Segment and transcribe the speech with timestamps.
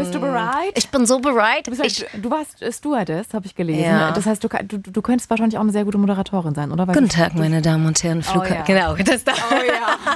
[0.00, 0.72] Bist du bereit?
[0.74, 1.66] Ich bin so bereit.
[1.66, 3.82] Du, halt, du warst Stewardess, habe ich gelesen.
[3.84, 4.12] Ja.
[4.12, 6.86] Das heißt, du, du, du könntest wahrscheinlich auch eine sehr gute Moderatorin sein, oder?
[6.88, 8.22] Weil Guten Tag, meine Damen und Herren.
[8.22, 8.62] Flugha ja.
[8.62, 9.32] Genau, das da.
[9.32, 9.98] Oh ja.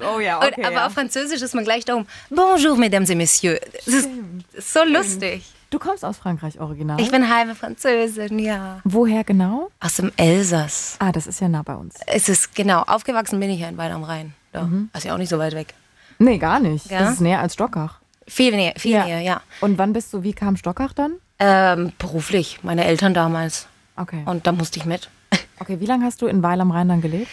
[0.00, 0.64] Oh ja, Und, okay.
[0.64, 0.86] aber ja.
[0.86, 2.06] auf Französisch ist man gleich darum.
[2.28, 3.60] Bonjour, mesdames et messieurs.
[3.84, 4.08] Das ist,
[4.52, 5.44] ist so lustig.
[5.70, 7.00] Du kommst aus Frankreich original.
[7.00, 8.80] Ich bin halbe Französin, ja.
[8.84, 9.70] Woher genau?
[9.80, 10.96] Aus dem Elsass.
[10.98, 11.94] Ah, das ist ja nah bei uns.
[12.06, 14.34] Es ist, genau, aufgewachsen bin ich ja in Weil am Rhein.
[14.52, 14.68] Da.
[14.92, 15.74] Also ja auch nicht so weit weg.
[16.18, 16.90] Nee, gar nicht.
[16.90, 17.00] Ja?
[17.00, 18.00] Das ist näher als Stockach.
[18.26, 19.42] Viel näher, viel näher, ja.
[19.60, 21.14] Und wann bist du, wie kam Stockach dann?
[21.38, 23.66] Ähm, beruflich, meine Eltern damals.
[23.96, 24.22] Okay.
[24.26, 25.08] Und da musste ich mit.
[25.60, 27.28] Okay, wie lange hast du in Weil am Rhein dann gelebt?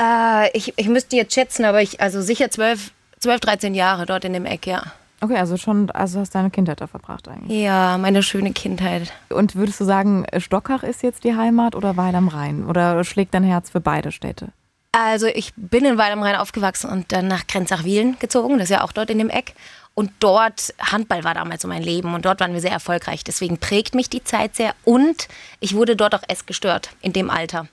[0.00, 4.26] Äh, ich, ich müsste jetzt schätzen, aber ich, also sicher 12, 12, 13 Jahre dort
[4.26, 4.82] in dem Eck, ja.
[5.22, 7.58] Okay, also schon, also hast deine Kindheit da verbracht eigentlich.
[7.62, 9.12] Ja, meine schöne Kindheit.
[9.30, 12.66] Und würdest du sagen, Stockach ist jetzt die Heimat oder Weil am Rhein?
[12.66, 14.48] Oder schlägt dein Herz für beide Städte?
[14.92, 18.58] Also ich bin in Weil am Rhein aufgewachsen und dann nach Grenzach-Wielen gezogen.
[18.58, 19.54] Das ist ja auch dort in dem Eck.
[19.98, 23.24] Und dort, Handball war damals so mein Leben und dort waren wir sehr erfolgreich.
[23.24, 25.26] Deswegen prägt mich die Zeit sehr und
[25.58, 27.66] ich wurde dort auch essgestört in dem Alter.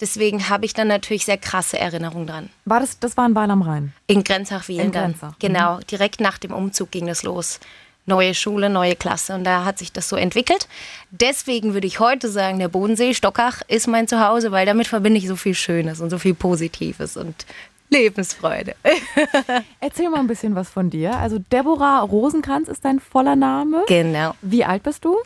[0.00, 2.50] Deswegen habe ich dann natürlich sehr krasse Erinnerungen dran.
[2.64, 3.92] War das, das war in Weil am Rhein?
[4.08, 5.10] In Grenzach-Wielen In dann.
[5.12, 5.36] Grenzach, mhm.
[5.38, 7.60] Genau, direkt nach dem Umzug ging das los.
[8.06, 10.66] Neue Schule, neue Klasse und da hat sich das so entwickelt.
[11.12, 15.28] Deswegen würde ich heute sagen, der Bodensee, Stockach ist mein Zuhause, weil damit verbinde ich
[15.28, 17.46] so viel Schönes und so viel Positives und
[17.90, 18.74] Lebensfreude.
[19.80, 21.16] Erzähl mal ein bisschen was von dir.
[21.16, 23.84] Also Deborah Rosenkranz ist dein voller Name.
[23.88, 24.34] Genau.
[24.42, 25.16] Wie alt bist du?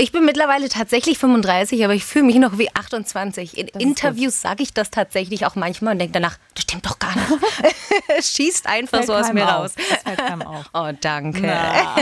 [0.00, 3.58] Ich bin mittlerweile tatsächlich 35, aber ich fühle mich noch wie 28.
[3.58, 7.14] In Interviews sage ich das tatsächlich auch manchmal und denke danach, das stimmt doch gar
[7.16, 7.26] nicht.
[8.24, 9.62] Schießt einfach Fällt so aus mir auf.
[9.64, 9.74] raus.
[9.74, 10.66] Das fällt keinem auf.
[10.74, 11.40] Oh, danke.
[11.42, 11.96] Na.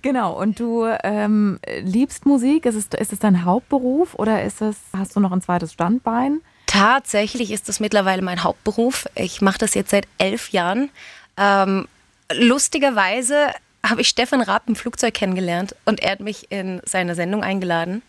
[0.00, 2.64] genau, und du ähm, liebst Musik.
[2.64, 6.40] Ist es, ist es dein Hauptberuf oder ist es, hast du noch ein zweites Standbein?
[6.72, 9.06] Tatsächlich ist das mittlerweile mein Hauptberuf.
[9.14, 10.88] Ich mache das jetzt seit elf Jahren.
[11.36, 11.86] Ähm,
[12.32, 13.48] lustigerweise
[13.86, 18.00] habe ich Stefan Raab im Flugzeug kennengelernt und er hat mich in seine Sendung eingeladen.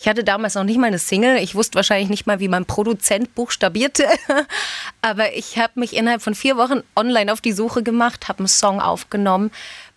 [0.00, 1.36] Ich hatte damals noch nicht mal eine Single.
[1.36, 4.04] Ich wusste wahrscheinlich nicht mal, wie mein Produzent buchstabierte.
[5.00, 8.48] Aber ich habe mich innerhalb von vier Wochen online auf die Suche gemacht, habe einen
[8.48, 9.52] Song aufgenommen,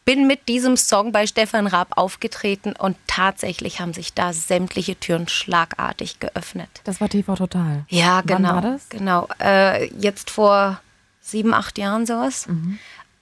[0.05, 5.27] bin mit diesem Song bei Stefan Raab aufgetreten und tatsächlich haben sich da sämtliche Türen
[5.27, 6.69] schlagartig geöffnet.
[6.83, 7.85] Das war TV Total.
[7.89, 8.53] Ja, Wann genau.
[8.55, 8.89] war das?
[8.89, 9.27] Genau.
[9.39, 10.81] Äh, jetzt vor
[11.21, 12.47] sieben, acht Jahren sowas.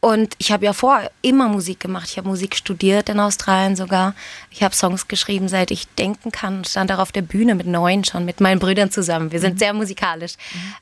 [0.01, 2.07] Und ich habe ja vorher immer Musik gemacht.
[2.09, 4.15] Ich habe Musik studiert in Australien sogar.
[4.49, 6.63] Ich habe Songs geschrieben, seit ich denken kann.
[6.63, 9.33] Stand auch auf der Bühne mit neun schon, mit meinen Brüdern zusammen.
[9.33, 10.35] Wir sind sehr musikalisch.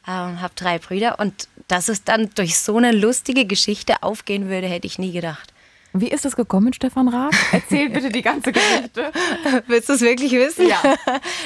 [0.08, 1.20] Ähm, habe drei Brüder.
[1.20, 5.52] Und dass es dann durch so eine lustige Geschichte aufgehen würde, hätte ich nie gedacht.
[6.02, 7.34] Wie ist es gekommen Stefan Raab?
[7.52, 9.12] Erzähl bitte die ganze Geschichte.
[9.68, 10.68] Willst du es wirklich wissen?
[10.68, 10.82] Ja.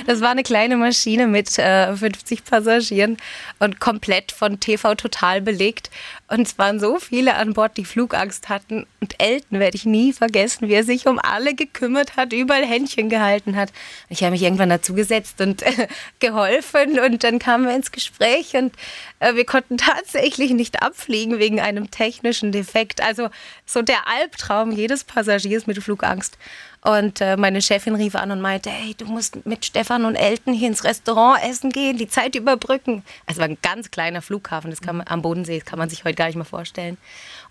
[0.06, 3.18] Das war eine kleine Maschine mit äh, 50 Passagieren
[3.60, 5.90] und komplett von TV Total belegt.
[6.32, 8.88] Und es waren so viele an Bord, die Flugangst hatten.
[9.02, 13.10] Und Elton werde ich nie vergessen, wie er sich um alle gekümmert hat, überall Händchen
[13.10, 13.74] gehalten hat.
[14.08, 17.02] Ich habe mich irgendwann dazu gesetzt und äh, geholfen.
[17.02, 18.74] Und dann kamen wir ins Gespräch und
[19.20, 23.04] äh, wir konnten tatsächlich nicht abfliegen wegen einem technischen Defekt.
[23.04, 23.30] Also
[23.66, 26.38] so der Albtraum jedes Passagiers mit Flugangst.
[26.84, 30.52] Und äh, meine Chefin rief an und meinte, hey, du musst mit Stefan und Elton
[30.52, 33.04] hier ins Restaurant essen gehen, die Zeit überbrücken.
[33.28, 36.06] Es war ein ganz kleiner Flughafen, das kann man, am Bodensee, das kann man sich
[36.06, 36.98] heute gar nicht mehr vorstellen.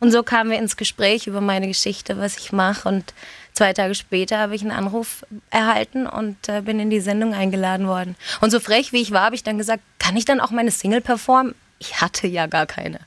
[0.00, 2.88] Und so kamen wir ins Gespräch über meine Geschichte, was ich mache.
[2.88, 3.14] Und
[3.52, 7.86] zwei Tage später habe ich einen Anruf erhalten und äh, bin in die Sendung eingeladen
[7.86, 8.16] worden.
[8.40, 10.72] Und so frech wie ich war, habe ich dann gesagt, kann ich dann auch meine
[10.72, 11.54] Single performen?
[11.78, 12.98] Ich hatte ja gar keine.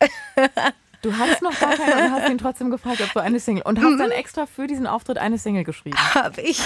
[1.02, 3.64] Du hattest noch gar keine und hast ihn trotzdem gefragt, ob du eine Single.
[3.64, 5.96] Und hast dann extra für diesen Auftritt eine Single geschrieben.
[6.14, 6.60] Habe ich.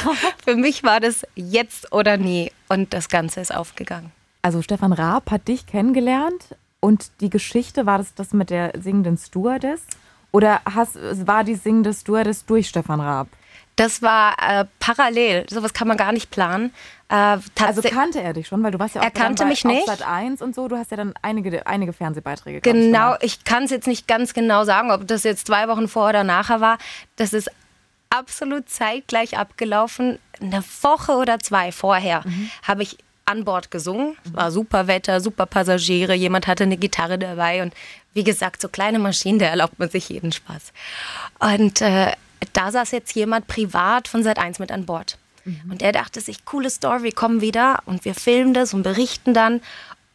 [0.44, 2.52] Für mich war das jetzt oder nie.
[2.69, 4.12] Und das Ganze ist aufgegangen.
[4.42, 9.16] Also Stefan Raab hat dich kennengelernt und die Geschichte, war das das mit der singenden
[9.16, 9.82] Stewardess?
[10.32, 10.96] Oder hast,
[11.26, 13.28] war die singende Stewardess durch Stefan Raab?
[13.76, 15.47] Das war äh, parallel.
[15.50, 16.72] Sowas kann man gar nicht planen.
[17.09, 19.64] Äh, Also kannte er dich schon, weil du warst ja auch Er kannte bei, mich
[19.64, 19.87] nicht.
[19.87, 20.66] Sat 1 und so.
[20.69, 23.19] Du hast ja dann einige, einige Fernsehbeiträge ich, Genau, gemacht.
[23.22, 26.25] ich kann es jetzt nicht ganz genau sagen, ob das jetzt zwei Wochen vorher oder
[26.25, 26.78] nachher war.
[27.16, 27.50] Das ist
[28.11, 30.19] absolut zeitgleich abgelaufen.
[30.40, 32.23] Eine Woche oder zwei vorher
[32.62, 32.96] habe ich
[33.26, 34.17] an Bord gesungen.
[34.25, 37.75] Es war super Wetter, super Passagiere, jemand hatte eine Gitarre dabei und
[38.14, 40.73] wie gesagt, so kleine Maschinen, da erlaubt man sich jeden Spaß.
[41.40, 42.12] Und äh,
[42.53, 45.19] da saß jetzt jemand privat von Sat 1 mit an Bord.
[45.71, 49.33] Und er dachte sich, coole Story, wir kommen wieder und wir filmen das und berichten
[49.33, 49.61] dann.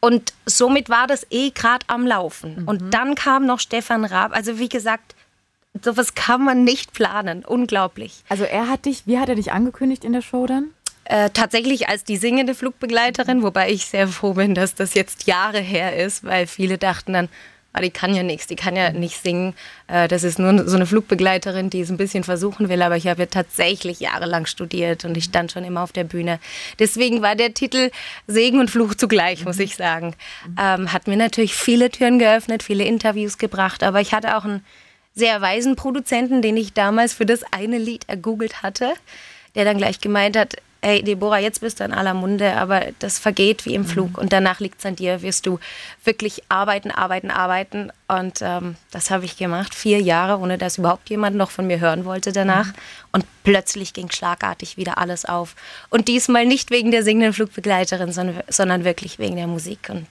[0.00, 2.64] Und somit war das eh gerade am Laufen.
[2.66, 4.34] Und dann kam noch Stefan Raab.
[4.34, 5.14] Also wie gesagt,
[5.82, 7.44] sowas kann man nicht planen.
[7.44, 8.24] Unglaublich.
[8.28, 10.70] Also er hat dich, wie hat er dich angekündigt in der Show dann?
[11.04, 15.60] Äh, tatsächlich als die singende Flugbegleiterin, wobei ich sehr froh bin, dass das jetzt Jahre
[15.60, 17.28] her ist, weil viele dachten dann,
[17.72, 19.54] aber die kann ja nichts, die kann ja nicht singen.
[19.88, 23.06] Äh, das ist nur so eine Flugbegleiterin, die es ein bisschen versuchen will, aber ich
[23.06, 26.38] habe ja tatsächlich jahrelang studiert und ich stand schon immer auf der Bühne.
[26.78, 27.90] Deswegen war der Titel
[28.26, 30.14] Segen und Fluch zugleich, muss ich sagen.
[30.60, 34.64] Ähm, hat mir natürlich viele Türen geöffnet, viele Interviews gebracht, aber ich hatte auch einen
[35.14, 38.94] sehr weisen Produzenten, den ich damals für das eine Lied ergoogelt hatte,
[39.54, 43.18] der dann gleich gemeint hat, hey Deborah, jetzt bist du in aller Munde, aber das
[43.18, 44.18] vergeht wie im Flug mhm.
[44.18, 45.58] und danach liegt es an dir, wirst du
[46.04, 51.08] wirklich arbeiten, arbeiten, arbeiten und ähm, das habe ich gemacht, vier Jahre, ohne dass überhaupt
[51.08, 52.74] jemand noch von mir hören wollte danach mhm.
[53.12, 55.54] und plötzlich ging schlagartig wieder alles auf
[55.88, 60.06] und diesmal nicht wegen der singenden Flugbegleiterin, sondern, sondern wirklich wegen der Musik und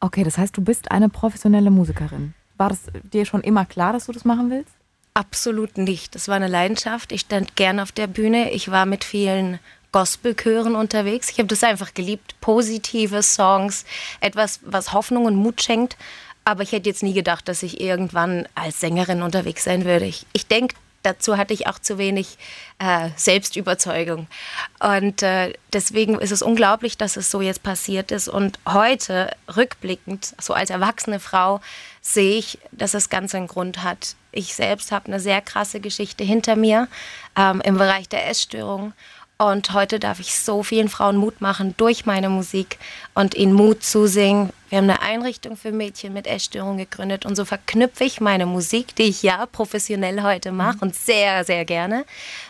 [0.00, 2.32] Okay, das heißt, du bist eine professionelle Musikerin.
[2.56, 2.80] War das
[3.12, 4.72] dir schon immer klar, dass du das machen willst?
[5.12, 6.14] Absolut nicht.
[6.14, 7.12] Das war eine Leidenschaft.
[7.12, 8.50] Ich stand gern auf der Bühne.
[8.52, 9.58] Ich war mit vielen
[9.92, 11.30] Gospelchören unterwegs.
[11.30, 12.34] Ich habe das einfach geliebt.
[12.40, 13.84] Positive Songs,
[14.20, 15.96] etwas, was Hoffnung und Mut schenkt.
[16.44, 20.06] Aber ich hätte jetzt nie gedacht, dass ich irgendwann als Sängerin unterwegs sein würde.
[20.06, 22.38] Ich, ich denke, dazu hatte ich auch zu wenig
[22.78, 24.26] äh, Selbstüberzeugung.
[24.80, 28.28] Und äh, deswegen ist es unglaublich, dass es so jetzt passiert ist.
[28.28, 31.60] Und heute, rückblickend, so als erwachsene Frau,
[32.00, 34.16] sehe ich, dass das Ganze einen Grund hat.
[34.32, 36.88] Ich selbst habe eine sehr krasse Geschichte hinter mir
[37.36, 38.92] ähm, im Bereich der Essstörung.
[39.40, 42.76] Und heute darf ich so vielen Frauen Mut machen durch meine Musik
[43.14, 44.50] und ihnen Mut zusingen.
[44.68, 48.94] Wir haben eine Einrichtung für Mädchen mit Essstörungen gegründet und so verknüpfe ich meine Musik,
[48.96, 52.04] die ich ja professionell heute mache und sehr, sehr gerne,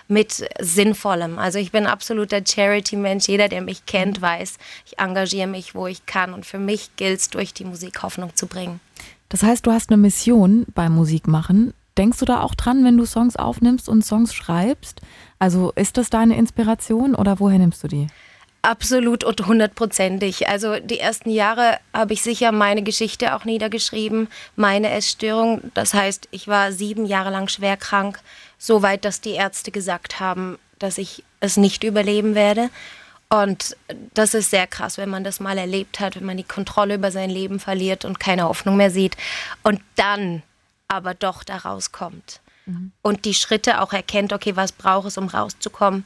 [0.08, 1.38] mit Sinnvollem.
[1.38, 3.28] Also ich bin absoluter Charity-Mensch.
[3.28, 7.20] Jeder, der mich kennt, weiß, ich engagiere mich, wo ich kann und für mich gilt
[7.20, 8.80] es, durch die Musik Hoffnung zu bringen.
[9.28, 11.72] Das heißt, du hast eine Mission beim Musikmachen.
[12.00, 15.02] Denkst du da auch dran, wenn du Songs aufnimmst und Songs schreibst?
[15.38, 18.06] Also ist das deine Inspiration oder woher nimmst du die?
[18.62, 20.48] Absolut und hundertprozentig.
[20.48, 25.60] Also die ersten Jahre habe ich sicher meine Geschichte auch niedergeschrieben, meine Essstörung.
[25.74, 28.18] Das heißt, ich war sieben Jahre lang schwer krank,
[28.56, 32.70] so weit, dass die Ärzte gesagt haben, dass ich es nicht überleben werde.
[33.28, 33.76] Und
[34.14, 37.10] das ist sehr krass, wenn man das mal erlebt hat, wenn man die Kontrolle über
[37.10, 39.18] sein Leben verliert und keine Hoffnung mehr sieht
[39.62, 40.42] und dann
[40.90, 42.92] aber doch da rauskommt mhm.
[43.02, 46.04] und die Schritte auch erkennt, okay, was braucht es, um rauszukommen,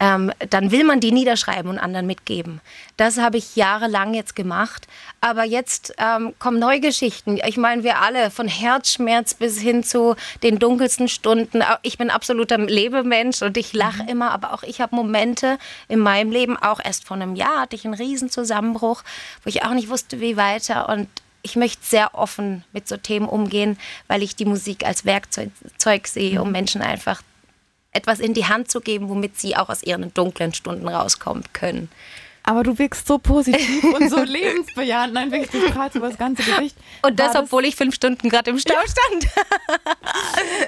[0.00, 2.60] ähm, dann will man die niederschreiben und anderen mitgeben.
[2.96, 4.88] Das habe ich jahrelang jetzt gemacht.
[5.20, 7.38] Aber jetzt ähm, kommen neue Geschichten.
[7.46, 11.62] Ich meine, wir alle, von Herzschmerz bis hin zu den dunkelsten Stunden.
[11.82, 14.08] Ich bin absoluter Lebemensch und ich lache mhm.
[14.08, 15.58] immer, aber auch ich habe Momente
[15.88, 19.04] in meinem Leben, auch erst vor einem Jahr hatte ich einen Riesenzusammenbruch,
[19.44, 20.88] wo ich auch nicht wusste, wie weiter.
[20.88, 21.08] Und
[21.44, 25.50] ich möchte sehr offen mit so Themen umgehen, weil ich die Musik als Werkzeug
[26.06, 26.52] sehe, um mhm.
[26.52, 27.22] Menschen einfach
[27.92, 31.88] etwas in die Hand zu geben, womit sie auch aus ihren dunklen Stunden rauskommen können.
[32.46, 35.14] Aber du wirkst so positiv und so lebensbejahend.
[35.14, 36.76] Nein, wirklich, du strahlst über das ganze Gesicht.
[37.00, 39.28] Und das, das, obwohl ich fünf Stunden gerade im Stau stand.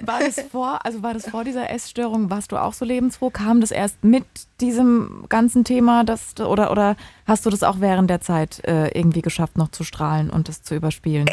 [0.00, 3.28] war das vor, also war das vor dieser Essstörung, warst du auch so lebensfroh?
[3.28, 4.25] Kam das erst mit
[4.60, 9.22] diesem ganzen Thema, das, oder, oder hast du das auch während der Zeit äh, irgendwie
[9.22, 11.26] geschafft, noch zu strahlen und das zu überspielen?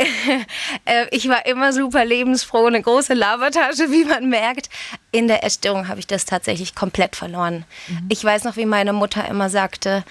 [0.85, 4.69] äh, ich war immer super lebensfroh, eine große Labertasche, wie man merkt.
[5.11, 7.65] In der Essstörung habe ich das tatsächlich komplett verloren.
[7.87, 8.05] Mhm.
[8.09, 10.03] Ich weiß noch, wie meine Mutter immer sagte,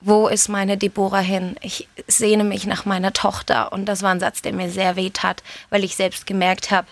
[0.00, 1.56] wo ist meine Deborah hin?
[1.62, 3.72] Ich sehne mich nach meiner Tochter.
[3.72, 6.86] Und das war ein Satz, der mir sehr weh tat, weil ich selbst gemerkt habe,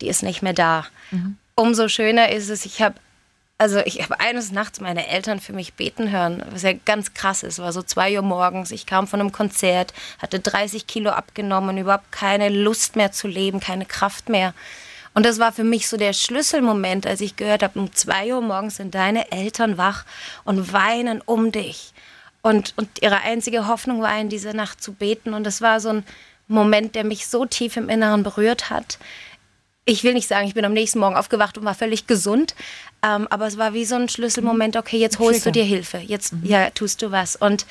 [0.00, 0.84] die ist nicht mehr da.
[1.10, 1.36] Mhm.
[1.54, 2.96] Umso schöner ist es, ich habe
[3.58, 7.42] also ich habe eines Nachts meine Eltern für mich beten hören, was ja ganz krass
[7.42, 7.58] ist.
[7.58, 8.70] War so zwei Uhr morgens.
[8.70, 13.58] Ich kam von einem Konzert, hatte 30 Kilo abgenommen, überhaupt keine Lust mehr zu leben,
[13.58, 14.54] keine Kraft mehr.
[15.12, 18.40] Und das war für mich so der Schlüsselmoment, als ich gehört habe, um zwei Uhr
[18.40, 20.04] morgens sind deine Eltern wach
[20.44, 21.92] und weinen um dich.
[22.42, 25.34] Und, und ihre einzige Hoffnung war, in dieser Nacht zu beten.
[25.34, 26.04] Und das war so ein
[26.46, 28.98] Moment, der mich so tief im Inneren berührt hat.
[29.84, 32.54] Ich will nicht sagen, ich bin am nächsten Morgen aufgewacht und war völlig gesund,
[33.02, 36.32] ähm, aber es war wie so ein Schlüsselmoment, okay, jetzt holst du dir Hilfe, jetzt
[36.32, 36.44] mhm.
[36.44, 37.36] ja, tust du was.
[37.36, 37.64] Und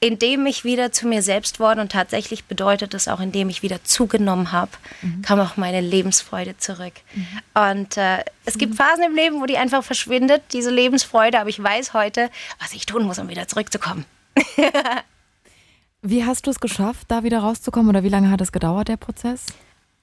[0.00, 3.82] indem ich wieder zu mir selbst wurde, und tatsächlich bedeutet das auch, indem ich wieder
[3.82, 5.22] zugenommen habe, mhm.
[5.22, 6.92] kam auch meine Lebensfreude zurück.
[7.14, 7.26] Mhm.
[7.54, 11.62] Und äh, es gibt Phasen im Leben, wo die einfach verschwindet, diese Lebensfreude, aber ich
[11.62, 14.04] weiß heute, was ich tun muss, um wieder zurückzukommen.
[16.02, 18.98] wie hast du es geschafft, da wieder rauszukommen oder wie lange hat es gedauert, der
[18.98, 19.46] Prozess?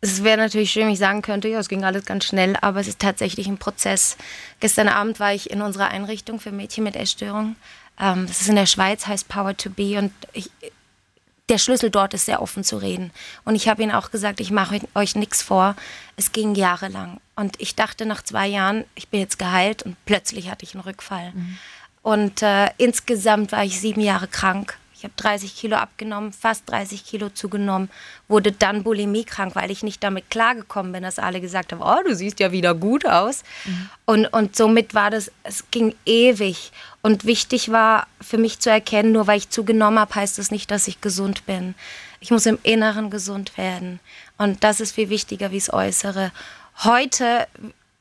[0.04, 2.80] Es wäre natürlich schön, wenn ich sagen könnte, ja, es ging alles ganz schnell, aber
[2.80, 4.18] es ist tatsächlich ein Prozess.
[4.60, 7.56] Gestern Abend war ich in unserer Einrichtung für Mädchen mit Essstörung.
[8.00, 10.50] Ähm, das ist in der Schweiz, heißt Power to Be und ich,
[11.50, 13.12] der Schlüssel dort ist sehr offen zu reden.
[13.44, 15.76] Und ich habe ihnen auch gesagt, ich mache euch nichts vor.
[16.16, 17.20] Es ging jahrelang.
[17.36, 20.84] Und ich dachte nach zwei Jahren, ich bin jetzt geheilt und plötzlich hatte ich einen
[20.84, 21.32] Rückfall.
[21.34, 21.58] Mhm.
[22.02, 24.78] Und äh, insgesamt war ich sieben Jahre krank.
[25.02, 27.90] Ich habe 30 Kilo abgenommen, fast 30 Kilo zugenommen,
[28.28, 32.16] wurde dann bulimiekrank, weil ich nicht damit klargekommen bin, dass alle gesagt haben, oh, du
[32.16, 33.42] siehst ja wieder gut aus.
[33.66, 33.90] Mhm.
[34.06, 36.72] Und, und somit war das, es ging ewig.
[37.02, 40.70] Und wichtig war für mich zu erkennen, nur weil ich zugenommen habe, heißt das nicht,
[40.70, 41.74] dass ich gesund bin.
[42.20, 44.00] Ich muss im Inneren gesund werden.
[44.38, 46.32] Und das ist viel wichtiger wie das Äußere.
[46.84, 47.48] Heute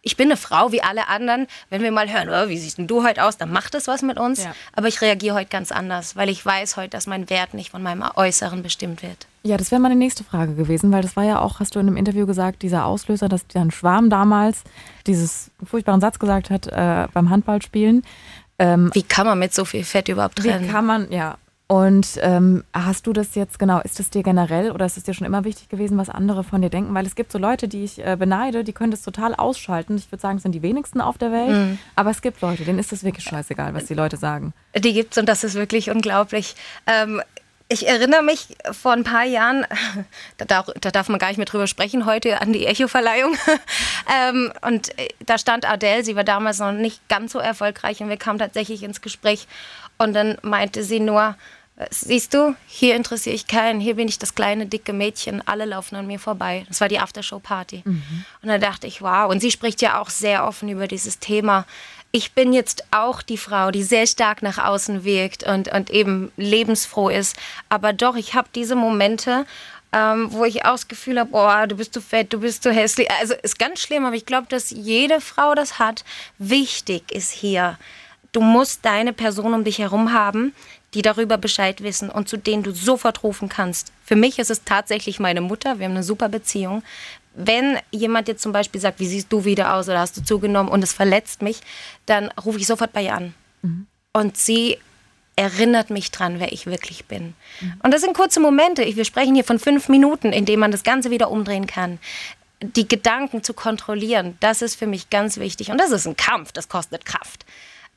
[0.02, 1.46] ich bin eine Frau wie alle anderen.
[1.68, 4.02] Wenn wir mal hören, oh, wie siehst denn du heute aus, dann macht das was
[4.02, 4.44] mit uns.
[4.44, 4.54] Ja.
[4.72, 7.82] Aber ich reagiere heute ganz anders, weil ich weiß heute, dass mein Wert nicht von
[7.82, 9.26] meinem Äußeren bestimmt wird.
[9.42, 11.86] Ja, das wäre meine nächste Frage gewesen, weil das war ja auch, hast du in
[11.86, 14.64] einem Interview gesagt, dieser Auslöser, dass dein Schwarm damals
[15.06, 18.02] dieses furchtbaren Satz gesagt hat äh, beim Handballspielen.
[18.58, 20.66] Ähm, wie kann man mit so viel Fett überhaupt trennen?
[20.66, 21.36] Wie kann man, ja,
[21.70, 25.14] und ähm, hast du das jetzt genau, ist es dir generell oder ist es dir
[25.14, 26.92] schon immer wichtig gewesen, was andere von dir denken?
[26.94, 29.96] Weil es gibt so Leute, die ich äh, beneide, die können das total ausschalten.
[29.96, 31.50] Ich würde sagen, es sind die wenigsten auf der Welt.
[31.50, 31.78] Mhm.
[31.94, 34.52] Aber es gibt Leute, denen ist es wirklich scheißegal, was die Leute sagen.
[34.76, 36.56] Die gibt es und das ist wirklich unglaublich.
[36.88, 37.22] Ähm,
[37.68, 39.64] ich erinnere mich vor ein paar Jahren,
[40.38, 43.36] da darf, da darf, man gar nicht mehr drüber sprechen heute, an die Echo-Verleihung.
[44.20, 48.08] ähm, und äh, da stand Adele, sie war damals noch nicht ganz so erfolgreich und
[48.08, 49.46] wir kamen tatsächlich ins Gespräch.
[49.98, 51.36] Und dann meinte sie nur,
[51.90, 55.96] Siehst du, hier interessiere ich keinen, hier bin ich das kleine, dicke Mädchen, alle laufen
[55.96, 56.66] an mir vorbei.
[56.68, 57.82] Das war die Aftershow-Party.
[57.84, 58.24] Mhm.
[58.42, 59.30] Und da dachte ich, wow.
[59.30, 61.66] Und sie spricht ja auch sehr offen über dieses Thema.
[62.12, 66.32] Ich bin jetzt auch die Frau, die sehr stark nach außen wirkt und, und eben
[66.36, 67.36] lebensfroh ist.
[67.68, 69.46] Aber doch, ich habe diese Momente,
[69.92, 72.72] ähm, wo ich auch das Gefühl habe, oh, du bist zu fett, du bist zu
[72.72, 73.10] hässlich.
[73.20, 76.04] Also ist ganz schlimm, aber ich glaube, dass jede Frau das hat.
[76.38, 77.78] Wichtig ist hier,
[78.32, 80.54] du musst deine Person um dich herum haben,
[80.94, 83.92] die darüber Bescheid wissen und zu denen du sofort rufen kannst.
[84.04, 85.78] Für mich ist es tatsächlich meine Mutter.
[85.78, 86.82] Wir haben eine super Beziehung.
[87.34, 90.70] Wenn jemand jetzt zum Beispiel sagt, wie siehst du wieder aus oder hast du zugenommen
[90.70, 91.60] und es verletzt mich,
[92.06, 93.34] dann rufe ich sofort bei ihr an.
[93.62, 93.86] Mhm.
[94.12, 94.78] Und sie
[95.36, 97.34] erinnert mich dran, wer ich wirklich bin.
[97.60, 97.74] Mhm.
[97.84, 98.84] Und das sind kurze Momente.
[98.84, 101.98] Wir sprechen hier von fünf Minuten, in denen man das Ganze wieder umdrehen kann.
[102.62, 105.70] Die Gedanken zu kontrollieren, das ist für mich ganz wichtig.
[105.70, 107.46] Und das ist ein Kampf, das kostet Kraft.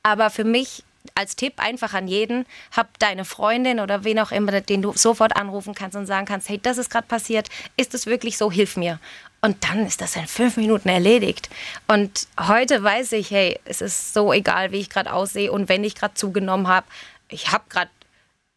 [0.04, 0.84] Aber für mich
[1.16, 5.36] als Tipp einfach an jeden, hab deine Freundin oder wen auch immer, den du sofort
[5.36, 8.78] anrufen kannst und sagen kannst, hey, das ist gerade passiert, ist es wirklich so, hilf
[8.78, 9.00] mir.
[9.42, 11.50] Und dann ist das in fünf Minuten erledigt.
[11.88, 15.84] Und heute weiß ich, hey, es ist so egal, wie ich gerade aussehe und wenn
[15.84, 16.88] ich gerade zugenommen habe,
[17.28, 17.92] ich habe gerade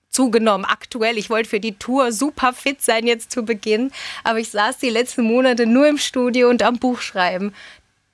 [0.09, 1.19] zugenommen aktuell.
[1.19, 3.91] Ich wollte für die Tour super fit sein jetzt zu Beginn,
[4.25, 7.53] aber ich saß die letzten Monate nur im Studio und am Buch schreiben.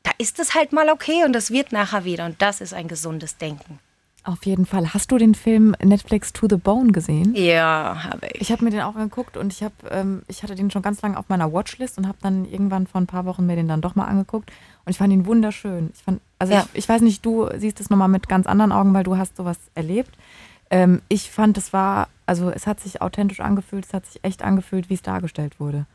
[0.02, 2.88] Da ist es halt mal okay und das wird nachher wieder und das ist ein
[2.88, 3.78] gesundes Denken.
[4.24, 4.94] Auf jeden Fall.
[4.94, 7.34] Hast du den Film Netflix To the Bone gesehen?
[7.34, 8.42] Ja, habe ich.
[8.42, 11.02] Ich habe mir den auch angeguckt und ich habe, ähm, ich hatte den schon ganz
[11.02, 13.80] lange auf meiner Watchlist und habe dann irgendwann vor ein paar Wochen mir den dann
[13.80, 14.52] doch mal angeguckt
[14.84, 15.90] und ich fand ihn wunderschön.
[15.92, 16.66] Ich fand, also ja.
[16.72, 19.36] ich, ich, weiß nicht, du siehst es nochmal mit ganz anderen Augen, weil du hast
[19.36, 20.16] sowas erlebt.
[20.70, 24.42] Ähm, ich fand, es war, also es hat sich authentisch angefühlt, es hat sich echt
[24.42, 25.86] angefühlt, wie es dargestellt wurde.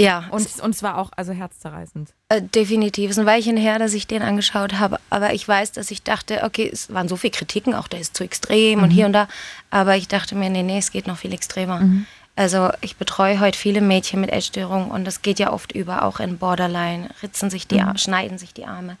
[0.00, 0.24] Ja.
[0.30, 2.14] Und, und es war auch also herzzerreißend.
[2.30, 3.10] Äh, definitiv.
[3.10, 4.98] Es ist ein Weilchen her, dass ich den angeschaut habe.
[5.10, 8.16] Aber ich weiß, dass ich dachte, okay, es waren so viele Kritiken, auch der ist
[8.16, 8.84] zu extrem mhm.
[8.84, 9.28] und hier und da.
[9.70, 11.80] Aber ich dachte mir, nee, nee, es geht noch viel extremer.
[11.80, 12.06] Mhm.
[12.34, 16.20] Also ich betreue heute viele Mädchen mit Essstörungen und das geht ja oft über, auch
[16.20, 17.98] in Borderline, ritzen sich die, mhm.
[17.98, 18.96] schneiden sich die Arme.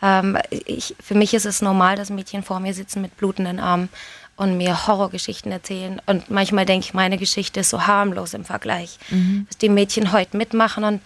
[0.00, 3.88] Ähm, ich, für mich ist es normal, dass Mädchen vor mir sitzen mit blutenden Armen
[4.36, 6.00] und mir Horrorgeschichten erzählen.
[6.06, 9.46] Und manchmal denke ich, meine Geschichte ist so harmlos im Vergleich, mhm.
[9.48, 10.84] was die Mädchen heute mitmachen.
[10.84, 11.00] Und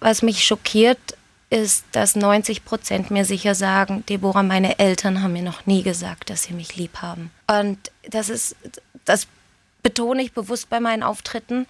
[0.00, 0.98] was mich schockiert,
[1.50, 6.30] ist, dass 90 Prozent mir sicher sagen, Deborah, meine Eltern haben mir noch nie gesagt,
[6.30, 7.30] dass sie mich lieb haben.
[7.46, 7.78] Und
[8.08, 8.56] das ist,
[9.04, 9.28] das
[9.82, 11.66] betone ich bewusst bei meinen Auftritten.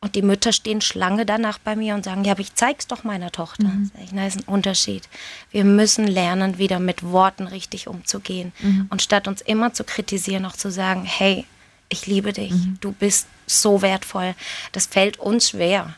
[0.00, 3.02] Und die Mütter stehen Schlange danach bei mir und sagen, ja, aber ich zeig's doch
[3.02, 3.64] meiner Tochter.
[3.64, 3.90] Mhm.
[4.04, 5.08] Ich, na, ist ein Unterschied.
[5.50, 8.52] Wir müssen lernen, wieder mit Worten richtig umzugehen.
[8.60, 8.86] Mhm.
[8.90, 11.46] Und statt uns immer zu kritisieren, auch zu sagen, hey,
[11.88, 12.78] ich liebe dich, mhm.
[12.80, 14.34] du bist so wertvoll.
[14.72, 15.94] Das fällt uns schwer.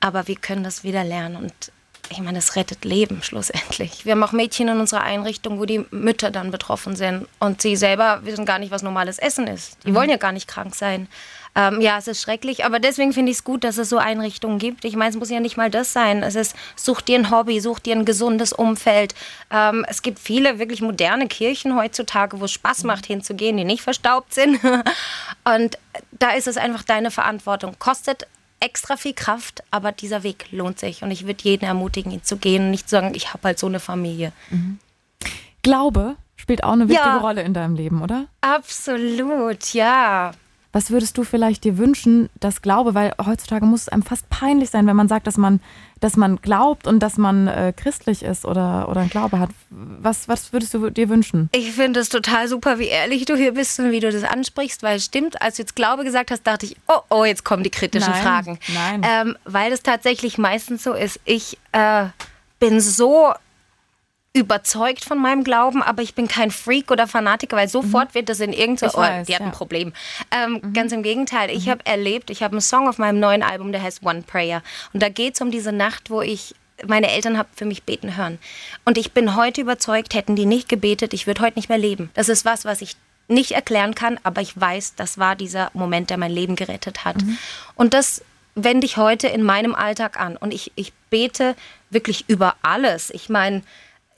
[0.00, 1.36] Aber wir können das wieder lernen.
[1.36, 1.72] Und
[2.10, 4.04] ich meine, es rettet Leben schlussendlich.
[4.04, 7.76] Wir haben auch Mädchen in unserer Einrichtung, wo die Mütter dann betroffen sind und sie
[7.76, 9.78] selber wissen gar nicht, was normales Essen ist.
[9.84, 9.96] Die mhm.
[9.96, 11.08] wollen ja gar nicht krank sein.
[11.56, 14.58] Ähm, ja, es ist schrecklich, aber deswegen finde ich es gut, dass es so Einrichtungen
[14.58, 14.84] gibt.
[14.84, 16.22] Ich meine, es muss ja nicht mal das sein.
[16.22, 19.14] Es ist, such dir ein Hobby, such dir ein gesundes Umfeld.
[19.50, 23.82] Ähm, es gibt viele wirklich moderne Kirchen heutzutage, wo es Spaß macht, hinzugehen, die nicht
[23.82, 24.60] verstaubt sind.
[25.44, 25.78] Und
[26.12, 27.76] da ist es einfach deine Verantwortung.
[27.78, 28.26] Kostet
[28.60, 31.02] extra viel Kraft, aber dieser Weg lohnt sich.
[31.02, 33.58] Und ich würde jeden ermutigen, ihn zu gehen und nicht zu sagen, ich habe halt
[33.58, 34.32] so eine Familie.
[34.50, 34.78] Mhm.
[35.62, 37.18] Glaube spielt auch eine wichtige ja.
[37.18, 38.26] Rolle in deinem Leben, oder?
[38.40, 40.32] Absolut, ja.
[40.76, 44.68] Was würdest du vielleicht dir wünschen, dass Glaube, weil heutzutage muss es einem fast peinlich
[44.68, 45.60] sein, wenn man sagt, dass man,
[46.00, 49.48] dass man glaubt und dass man äh, christlich ist oder, oder einen Glaube hat.
[49.70, 51.48] Was, was würdest du dir wünschen?
[51.52, 54.82] Ich finde es total super, wie ehrlich du hier bist und wie du das ansprichst,
[54.82, 57.62] weil es stimmt, als du jetzt Glaube gesagt hast, dachte ich, oh, oh, jetzt kommen
[57.62, 58.58] die kritischen Nein, Fragen.
[58.74, 59.02] nein.
[59.02, 61.18] Ähm, weil es tatsächlich meistens so ist.
[61.24, 62.04] Ich äh,
[62.58, 63.32] bin so
[64.36, 68.40] überzeugt von meinem Glauben, aber ich bin kein Freak oder Fanatiker, weil sofort wird das
[68.40, 69.46] in irgendein, Ich oh, die hat ja.
[69.46, 69.92] ein Problem.
[70.30, 73.72] Ähm, Ganz im Gegenteil, ich habe erlebt, ich habe einen Song auf meinem neuen Album,
[73.72, 74.62] der heißt One Prayer.
[74.92, 76.54] Und da geht es um diese Nacht, wo ich
[76.86, 78.38] meine Eltern hab für mich beten hören.
[78.84, 82.10] Und ich bin heute überzeugt, hätten die nicht gebetet, ich würde heute nicht mehr leben.
[82.12, 82.96] Das ist was, was ich
[83.28, 87.16] nicht erklären kann, aber ich weiß, das war dieser Moment, der mein Leben gerettet hat.
[87.74, 88.22] Und das
[88.54, 90.36] wende ich heute in meinem Alltag an.
[90.36, 91.56] Und ich, ich bete
[91.90, 93.10] wirklich über alles.
[93.10, 93.62] Ich meine,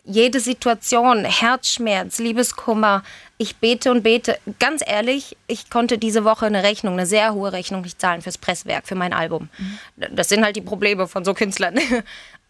[0.09, 3.03] jede Situation, Herzschmerz, Liebeskummer,
[3.37, 4.39] ich bete und bete.
[4.59, 8.39] Ganz ehrlich, ich konnte diese Woche eine Rechnung, eine sehr hohe Rechnung nicht zahlen fürs
[8.39, 9.51] Presswerk, für mein Album.
[9.97, 11.79] Das sind halt die Probleme von so Künstlern.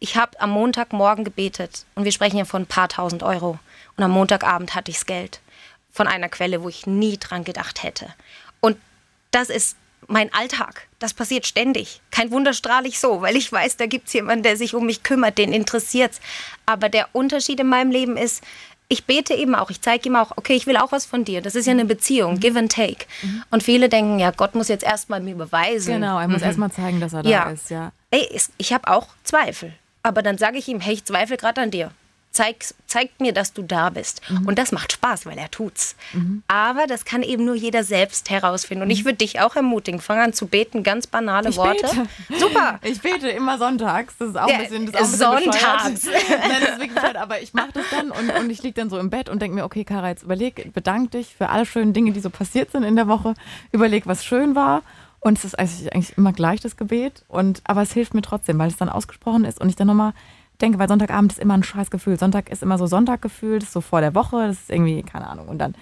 [0.00, 3.58] Ich habe am Montagmorgen gebetet und wir sprechen ja von ein paar tausend Euro.
[3.96, 5.40] Und am Montagabend hatte ich das Geld
[5.90, 8.06] von einer Quelle, wo ich nie dran gedacht hätte.
[8.60, 8.76] Und
[9.32, 9.76] das ist
[10.07, 10.87] mein Alltag.
[10.99, 12.00] Das passiert ständig.
[12.11, 14.87] Kein Wunder strahle ich so, weil ich weiß, da gibt es jemanden, der sich um
[14.87, 16.21] mich kümmert, den interessiert's.
[16.67, 18.43] Aber der Unterschied in meinem Leben ist,
[18.90, 21.43] ich bete eben auch, ich zeige ihm auch, okay, ich will auch was von dir.
[21.43, 23.05] Das ist ja eine Beziehung, give and take.
[23.50, 25.95] Und viele denken, ja, Gott muss jetzt erstmal mir beweisen.
[25.95, 27.50] Genau, er muss erst mal zeigen, dass er da Ja.
[27.50, 27.93] ist, ja.
[28.11, 28.26] Ey,
[28.57, 29.75] ich habe auch Zweifel.
[30.02, 31.90] Aber dann sage ich ihm, hey, ich zweifle gerade an dir.
[32.38, 34.21] Zeig, zeig mir, dass du da bist.
[34.30, 34.47] Mhm.
[34.47, 35.97] Und das macht Spaß, weil er tut's.
[36.47, 38.85] Aber das kann eben nur jeder selbst herausfinden.
[38.85, 41.50] Und ich würde dich auch ermutigen, fang an zu beten, ganz banale Mhm.
[41.50, 42.07] Ich Worte.
[42.28, 42.38] bete.
[42.40, 42.78] Super.
[42.85, 44.14] Ich bete immer sonntags.
[44.21, 46.04] Das ist auch ein bisschen, das ist auch ein bisschen sonntags.
[46.30, 48.88] Nein, das ist wirklich bescheuert, aber ich mache das dann und, und ich liege dann
[48.88, 51.92] so im Bett und denke mir, okay, Kara, jetzt überleg, bedank dich für alle schönen
[51.92, 53.35] Dinge, die so passiert sind in der Woche.
[53.73, 54.83] Überleg, was schön war.
[55.21, 57.25] Und es ist eigentlich eigentlich immer gleich das Gebet.
[57.26, 60.12] Und, aber es hilft mir trotzdem, weil es dann ausgesprochen ist und ich dann nochmal
[60.58, 62.18] denke, weil Sonntagabend ist immer ein scheiß Gefühl.
[62.18, 65.28] Sonntag ist immer so Sonntaggefühl, das ist so vor der Woche, das ist irgendwie, keine
[65.28, 65.48] Ahnung.
[65.48, 65.74] Und dann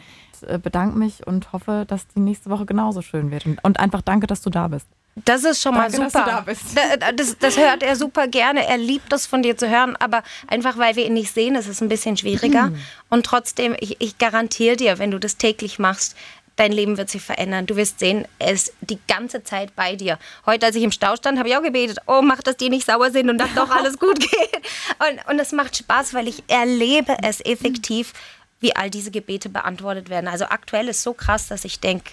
[0.46, 3.46] äh, bedanke mich und hoffe, dass die nächste Woche genauso schön wird.
[3.62, 4.86] Und, einfach danke, dass du da bist.
[5.24, 6.30] Das ist schon Danke, mal dass du super.
[6.30, 6.62] da bist.
[7.00, 8.66] Da- Das, das hört er super gerne.
[8.66, 11.68] Er liebt das von dir zu hören, aber einfach weil wir ihn nicht sehen, ist
[11.68, 12.66] es ein bisschen schwieriger.
[12.66, 12.76] Mhm.
[13.08, 16.16] Und trotzdem, ich, ich garantiere dir, wenn du das täglich machst,
[16.56, 17.66] dein Leben wird sich verändern.
[17.66, 20.18] Du wirst sehen, er ist die ganze Zeit bei dir.
[20.46, 22.86] Heute, als ich im Stau stand, habe ich auch gebetet, oh, mach, dass die nicht
[22.86, 24.56] sauer sind und dass doch alles gut geht.
[24.98, 28.12] Und, und es macht Spaß, weil ich erlebe es effektiv,
[28.60, 30.28] wie all diese Gebete beantwortet werden.
[30.28, 32.12] Also aktuell ist so krass, dass ich denke,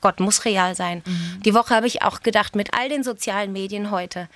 [0.00, 1.02] Gott muss real sein.
[1.44, 4.28] Die Woche habe ich auch gedacht, mit all den sozialen Medien heute,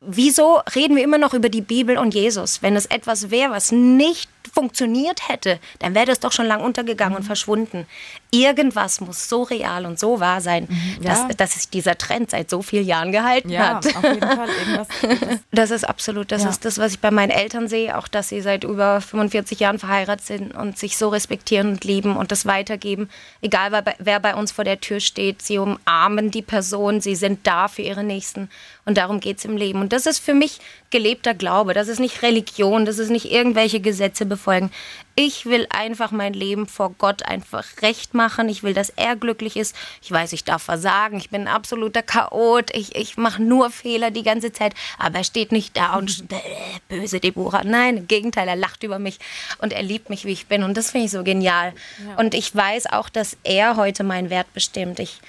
[0.00, 2.62] wieso reden wir immer noch über die Bibel und Jesus?
[2.62, 7.16] Wenn es etwas wäre, was nicht funktioniert hätte, dann wäre das doch schon lang untergegangen
[7.16, 7.86] und verschwunden.
[8.32, 10.68] Irgendwas muss so real und so wahr sein,
[11.00, 11.26] Ja.
[11.26, 13.86] dass, dass sich dieser Trend seit so vielen Jahren gehalten Ja, hat.
[13.96, 14.48] auf jeden Fall.
[14.48, 14.88] Irgendwas,
[15.50, 16.50] Das ist absolut, das Ja.
[16.50, 19.78] ist das, was ich bei meinen Eltern sehe, auch dass sie seit über 45 Jahren
[19.78, 23.08] verheiratet sind und sich so respektieren und lieben und das weitergeben.
[23.42, 27.16] Egal, wer bei, wer bei uns vor der Tür steht, sie umarmen die Person, sie
[27.16, 28.48] sind da für ihre Nächsten
[28.84, 29.80] und darum geht es im Leben.
[29.80, 33.80] Und das ist für mich gelebter Glaube, das ist nicht Religion, das ist nicht irgendwelche
[33.80, 34.70] Gesetze befolgen.
[35.16, 38.48] Ich will einfach mein Leben vor Gott einfach recht machen.
[38.48, 39.76] Ich will, dass er glücklich ist.
[40.00, 41.18] Ich weiß, ich darf versagen.
[41.18, 42.74] Ich bin ein absoluter Chaot.
[42.74, 44.72] Ich, ich mache nur Fehler die ganze Zeit.
[44.98, 46.24] Aber er steht nicht da und
[46.88, 47.64] böse Deborah.
[47.64, 49.18] Nein, im Gegenteil, er lacht über mich
[49.58, 50.62] und er liebt mich, wie ich bin.
[50.62, 51.74] Und das finde ich so genial.
[52.16, 55.00] Und ich weiß auch, dass er heute meinen Wert bestimmt.
[55.00, 55.20] Ich,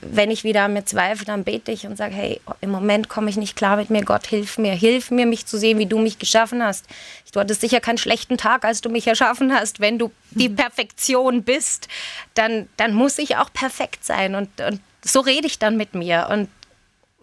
[0.00, 3.36] wenn ich wieder mit zweifle, dann bete ich und sage, hey, im Moment komme ich
[3.36, 4.04] nicht klar mit mir.
[4.04, 4.72] Gott, hilf mir.
[4.74, 6.86] Hilf mir, mich zu sehen, wie du mich geschaffen hast.
[7.32, 9.80] Du hattest sicher keinen schlechten Tag, als du mich erschaffen hast.
[9.80, 11.88] Wenn du die Perfektion bist,
[12.34, 14.34] dann, dann muss ich auch perfekt sein.
[14.34, 16.28] Und, und so rede ich dann mit mir.
[16.30, 16.48] Und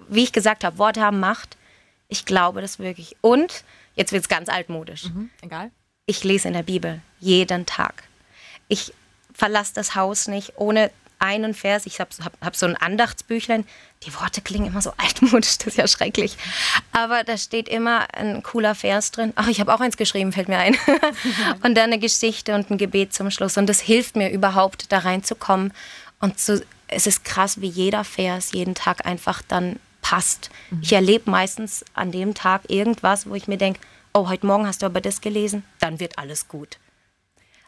[0.08, 1.58] wie ich gesagt habe, Worte haben Macht.
[2.08, 3.18] Ich glaube das wirklich.
[3.22, 3.64] Und
[3.96, 5.72] jetzt wird es ganz altmodisch hm, egal.
[6.06, 8.04] ich lese in der Bibel jeden Tag.
[8.68, 8.94] Ich
[9.34, 11.86] verlasse das Haus nicht ohne einen Vers.
[11.86, 13.66] Ich habe hab, hab so ein Andachtsbüchlein.
[14.06, 16.38] Die Worte klingen immer so altmodisch, das ist ja schrecklich.
[16.92, 19.34] Aber da steht immer ein cooler Vers drin.
[19.36, 20.78] Ach, ich habe auch eins geschrieben, fällt mir ein.
[21.64, 23.58] und dann eine Geschichte und ein Gebet zum Schluss.
[23.58, 25.74] Und das hilft mir überhaupt, da reinzukommen.
[26.20, 30.50] Und zu, es ist krass, wie jeder Vers jeden Tag einfach dann passt.
[30.82, 33.82] Ich erlebe meistens an dem Tag irgendwas, wo ich mir denke,
[34.14, 36.78] oh, heute Morgen hast du aber das gelesen, dann wird alles gut.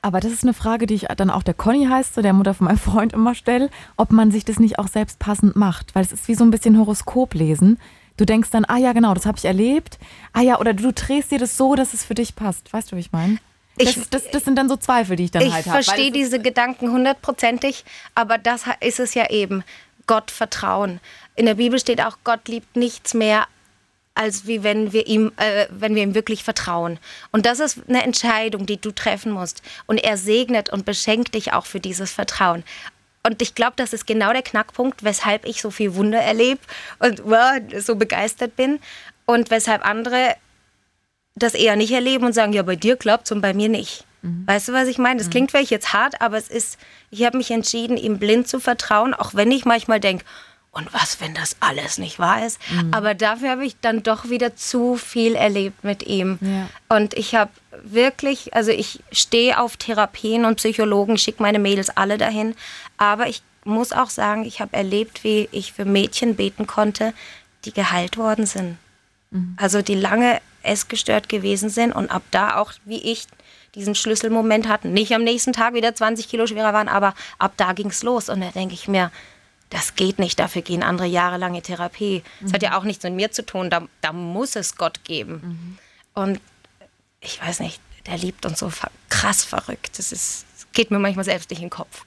[0.02, 2.54] Aber das ist eine Frage, die ich dann auch der Conny heißt, so der Mutter
[2.54, 5.94] von meinem Freund immer stelle, ob man sich das nicht auch selbst passend macht.
[5.96, 7.78] Weil es ist wie so ein bisschen Horoskop lesen.
[8.18, 9.98] Du denkst dann, ah ja, genau, das habe ich erlebt.
[10.34, 12.72] Ah ja, oder du drehst dir das so, dass es für dich passt.
[12.74, 13.38] Weißt du, wie ich meine?
[13.78, 15.80] das, das, das, sind dann so Zweifel, die ich dann ich halt habe.
[15.80, 17.86] Ich verstehe diese Gedanken hundertprozentig,
[18.16, 19.64] aber das ist es ja eben.
[20.08, 21.00] Gott vertrauen.
[21.36, 23.48] In der Bibel steht auch, Gott liebt nichts mehr
[24.20, 27.00] als wie wenn wir ihm, äh, wenn wir ihm wirklich vertrauen.
[27.32, 29.62] Und das ist eine Entscheidung, die du treffen musst.
[29.88, 32.66] Und er segnet und beschenkt dich auch für dieses Vertrauen.
[33.26, 36.60] Und ich glaube, das ist genau der Knackpunkt, weshalb ich so viel Wunder erlebe
[37.00, 38.82] und wow, so begeistert bin.
[39.26, 40.36] Und weshalb andere
[41.36, 44.04] das eher nicht erleben und sagen, ja, bei dir klappt und bei mir nicht.
[44.22, 44.46] Mhm.
[44.48, 45.20] Weißt du, was ich meine?
[45.20, 45.32] Das mhm.
[45.32, 46.78] klingt vielleicht jetzt hart, aber es ist,
[47.10, 50.26] ich habe mich entschieden, ihm blind zu vertrauen, auch wenn ich manchmal denke,
[50.80, 52.60] und was, wenn das alles nicht wahr ist?
[52.72, 52.94] Mhm.
[52.94, 56.40] Aber dafür habe ich dann doch wieder zu viel erlebt mit ihm.
[56.42, 56.96] Ja.
[56.96, 57.52] Und ich habe
[57.84, 62.56] wirklich, also ich stehe auf Therapien und Psychologen, schicke meine Mädels alle dahin.
[62.98, 67.14] Aber ich muss auch sagen, ich habe erlebt, wie ich für Mädchen beten konnte,
[67.66, 68.78] die geheilt worden sind.
[69.32, 69.56] Mhm.
[69.60, 73.28] Also die lange essgestört gewesen sind und ab da auch, wie ich,
[73.76, 74.94] diesen Schlüsselmoment hatten.
[74.94, 78.28] Nicht am nächsten Tag wieder 20 Kilo schwerer waren, aber ab da ging es los.
[78.30, 79.12] Und da denke ich mir,
[79.70, 82.24] das geht nicht, dafür gehen andere jahrelange Therapie.
[82.40, 82.54] Das mhm.
[82.54, 85.78] hat ja auch nichts mit mir zu tun, da, da muss es Gott geben.
[86.16, 86.22] Mhm.
[86.22, 86.42] Und
[87.22, 88.72] ich weiß nicht, der liebt uns so
[89.10, 90.00] krass verrückt.
[90.00, 92.06] Das, ist, das geht mir manchmal selbst nicht in den Kopf.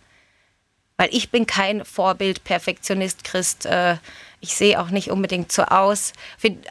[0.96, 3.66] Weil ich bin kein Vorbild, Perfektionist, Christ.
[3.66, 3.96] Äh,
[4.40, 6.12] ich sehe auch nicht unbedingt so aus.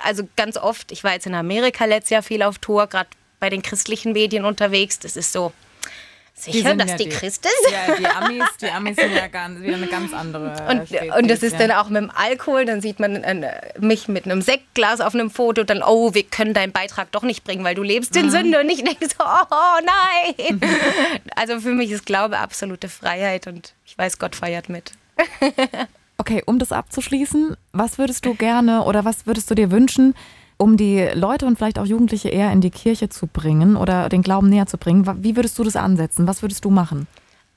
[0.03, 3.49] Also ganz oft, ich war jetzt in Amerika letztes Jahr viel auf Tour, gerade bei
[3.49, 4.99] den christlichen Medien unterwegs.
[4.99, 5.53] Das ist so,
[6.41, 7.71] Sicher, dass ja die, die Christ ist?
[7.71, 10.55] Ja, die Amis, die Amis sind ja ganz, wieder eine ganz andere.
[10.67, 11.67] Und, Spezies, und das ist ja.
[11.67, 15.29] dann auch mit dem Alkohol, dann sieht man äh, mich mit einem Sektglas auf einem
[15.29, 18.31] Foto, dann, oh, wir können deinen Beitrag doch nicht bringen, weil du lebst in mhm.
[18.31, 18.59] Sünde.
[18.59, 20.61] Und ich denke so, oh nein.
[21.35, 24.91] also für mich ist Glaube absolute Freiheit und ich weiß, Gott feiert mit.
[26.17, 30.15] okay, um das abzuschließen, was würdest du gerne oder was würdest du dir wünschen,
[30.61, 34.21] um die Leute und vielleicht auch Jugendliche eher in die Kirche zu bringen oder den
[34.21, 35.23] Glauben näher zu bringen?
[35.23, 36.27] Wie würdest du das ansetzen?
[36.27, 37.07] Was würdest du machen?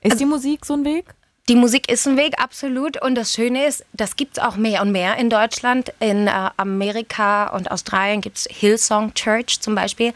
[0.01, 1.13] Ist also, die Musik so ein Weg?
[1.47, 2.99] Die Musik ist ein Weg, absolut.
[3.03, 5.93] Und das Schöne ist, das gibt es auch mehr und mehr in Deutschland.
[5.99, 10.11] In äh, Amerika und Australien gibt es Hillsong Church zum Beispiel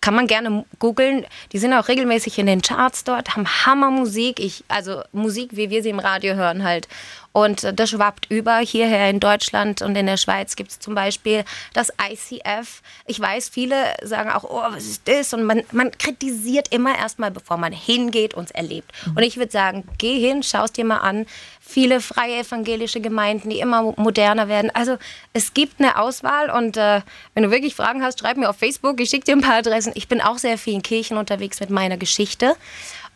[0.00, 1.26] kann man gerne googeln.
[1.52, 4.40] Die sind auch regelmäßig in den Charts dort, haben Hammermusik.
[4.40, 6.88] Ich, also Musik, wie wir sie im Radio hören halt.
[7.32, 11.44] Und das schwappt über hierher in Deutschland und in der Schweiz gibt es zum Beispiel
[11.72, 12.82] das ICF.
[13.06, 15.32] Ich weiß, viele sagen auch, oh, was ist das?
[15.34, 18.90] Und man, man kritisiert immer erstmal, bevor man hingeht und es erlebt.
[19.06, 19.16] Mhm.
[19.18, 21.26] Und ich würde sagen, geh hin, schau es dir mal an.
[21.70, 24.70] Viele freie evangelische Gemeinden, die immer moderner werden.
[24.72, 24.96] Also
[25.34, 27.02] es gibt eine Auswahl und äh,
[27.34, 28.98] wenn du wirklich Fragen hast, schreib mir auf Facebook.
[29.02, 29.92] Ich schicke dir ein paar Adressen.
[29.94, 32.56] Ich bin auch sehr viel in Kirchen unterwegs mit meiner Geschichte.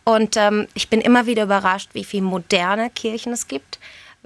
[0.03, 3.79] Und ähm, ich bin immer wieder überrascht, wie viele moderne Kirchen es gibt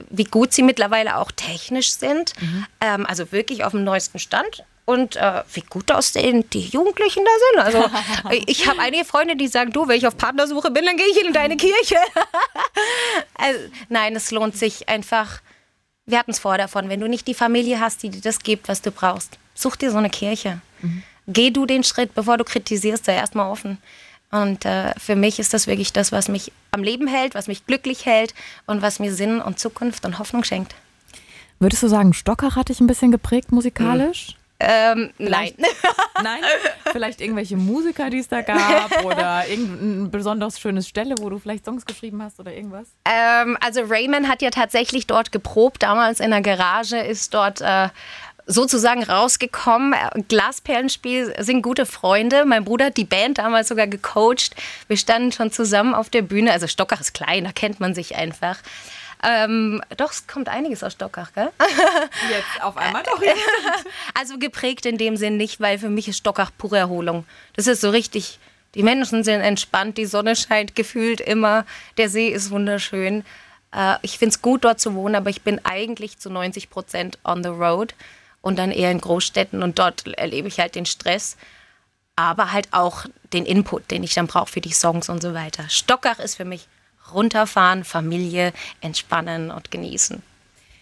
[0.10, 2.34] wie gut sie mittlerweile auch technisch sind.
[2.40, 2.66] Mhm.
[2.82, 4.64] Ähm, also wirklich auf dem neuesten Stand.
[4.88, 7.78] Und äh, wie gut aussehen die Jugendlichen da sind.
[7.78, 11.08] Also ich habe einige Freunde, die sagen, du, wenn ich auf Partnersuche bin, dann gehe
[11.12, 11.98] ich in deine Kirche.
[13.36, 15.42] also, nein, es lohnt sich einfach.
[16.06, 18.70] Wir hatten es vor davon, wenn du nicht die Familie hast, die dir das gibt,
[18.70, 20.62] was du brauchst, such dir so eine Kirche.
[20.82, 21.04] Mhm.
[21.28, 23.80] Geh du den Schritt, bevor du kritisierst, sei erstmal offen.
[24.32, 27.66] Und äh, für mich ist das wirklich das, was mich am Leben hält, was mich
[27.66, 28.34] glücklich hält
[28.68, 30.76] und was mir Sinn und Zukunft und Hoffnung schenkt.
[31.60, 34.37] Würdest du sagen, Stocker hat dich ein bisschen geprägt musikalisch?
[34.60, 35.54] Ähm, nein.
[36.24, 36.42] nein?
[36.92, 41.66] Vielleicht irgendwelche Musiker, die es da gab oder irgendeine besonders schöne Stelle, wo du vielleicht
[41.66, 42.88] Songs geschrieben hast oder irgendwas?
[43.06, 47.90] Ähm, also Raymond hat ja tatsächlich dort geprobt, damals in der Garage, ist dort äh,
[48.48, 49.94] sozusagen rausgekommen.
[50.28, 52.46] Glasperlenspiel sind gute Freunde.
[52.46, 54.56] Mein Bruder hat die Band damals sogar gecoacht.
[54.88, 56.52] Wir standen schon zusammen auf der Bühne.
[56.52, 58.58] Also Stockach ist klein, da kennt man sich einfach.
[59.24, 61.50] Ähm, doch, es kommt einiges aus Stockach, gell?
[62.30, 63.22] Jetzt auf einmal doch.
[63.22, 63.34] Ja.
[64.14, 67.26] Also geprägt in dem Sinn nicht, weil für mich ist Stockach pure Erholung.
[67.56, 68.40] Das ist so richtig,
[68.76, 71.66] die Menschen sind entspannt, die Sonne scheint gefühlt immer,
[71.98, 73.24] der See ist wunderschön.
[73.72, 77.20] Äh, ich finde es gut, dort zu wohnen, aber ich bin eigentlich zu 90 Prozent
[77.24, 77.96] on the road
[78.42, 81.38] und dann eher in Großstädten und dort erlebe ich halt den Stress,
[82.16, 85.68] aber halt auch den Input, den ich dann brauche für die Songs und so weiter.
[85.70, 86.68] Stockach ist für mich
[87.14, 90.22] runterfahren, Familie, entspannen und genießen.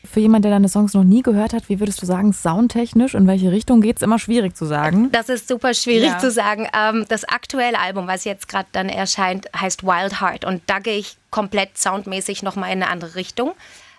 [0.06, 3.28] Für jemanden, der deine Songs noch nie gehört hat, wie würdest du sagen, soundtechnisch, in
[3.28, 4.02] welche Richtung geht es?
[4.02, 5.12] Immer schwierig zu sagen.
[5.12, 6.20] Das ist super schwierig ja.
[6.20, 6.68] zu sagen.
[6.78, 10.46] Ähm, das aktuelle Album, was jetzt gerade dann erscheint, heißt Wild Heart.
[10.46, 13.54] Und da gehe ich komplett soundmäßig nochmal in eine andere Richtung.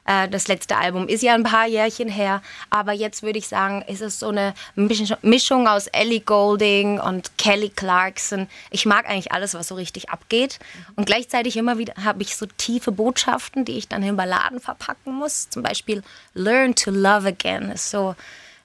[0.06, 3.82] Äh, das letzte Album ist ja ein paar Jährchen her, aber jetzt würde ich sagen,
[3.82, 8.48] ist es so eine Mischung aus Ellie Golding und Kelly Clarkson.
[8.70, 10.58] Ich mag eigentlich alles, was so richtig abgeht.
[10.94, 15.14] Und gleichzeitig immer wieder habe ich so tiefe Botschaften, die ich dann in Balladen verpacken
[15.14, 15.50] muss.
[15.50, 16.02] Zum Beispiel
[16.34, 18.14] Learn to Love Again ist so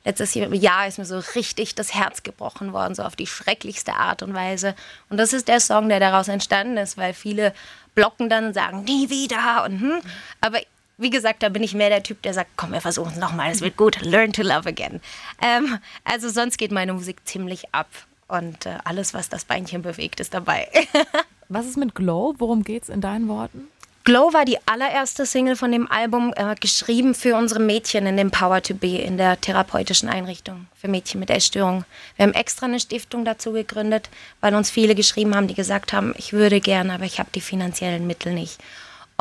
[0.04, 4.24] letztes Jahr ist mir so richtig das Herz gebrochen worden, so auf die schrecklichste Art
[4.24, 4.76] und Weise.
[5.10, 7.54] Und das ist der Song, der daraus entstanden ist, weil viele
[7.94, 9.64] blocken dann und sagen, nie wieder.
[9.66, 10.02] Und, hm.
[10.40, 10.60] Aber
[11.02, 13.52] wie gesagt, da bin ich mehr der Typ, der sagt, komm, wir versuchen es nochmal,
[13.52, 15.02] es wird gut, learn to love again.
[15.42, 17.88] Ähm, also sonst geht meine Musik ziemlich ab
[18.28, 20.68] und äh, alles, was das Beinchen bewegt, ist dabei.
[21.50, 22.36] was ist mit Glow?
[22.38, 23.68] Worum geht es in deinen Worten?
[24.04, 28.32] Glow war die allererste Single von dem Album, äh, geschrieben für unsere Mädchen in dem
[28.32, 31.86] Power to Be, in der therapeutischen Einrichtung für Mädchen mit Essstörung.
[32.16, 34.10] Wir haben extra eine Stiftung dazu gegründet,
[34.40, 37.42] weil uns viele geschrieben haben, die gesagt haben, ich würde gerne, aber ich habe die
[37.42, 38.60] finanziellen Mittel nicht.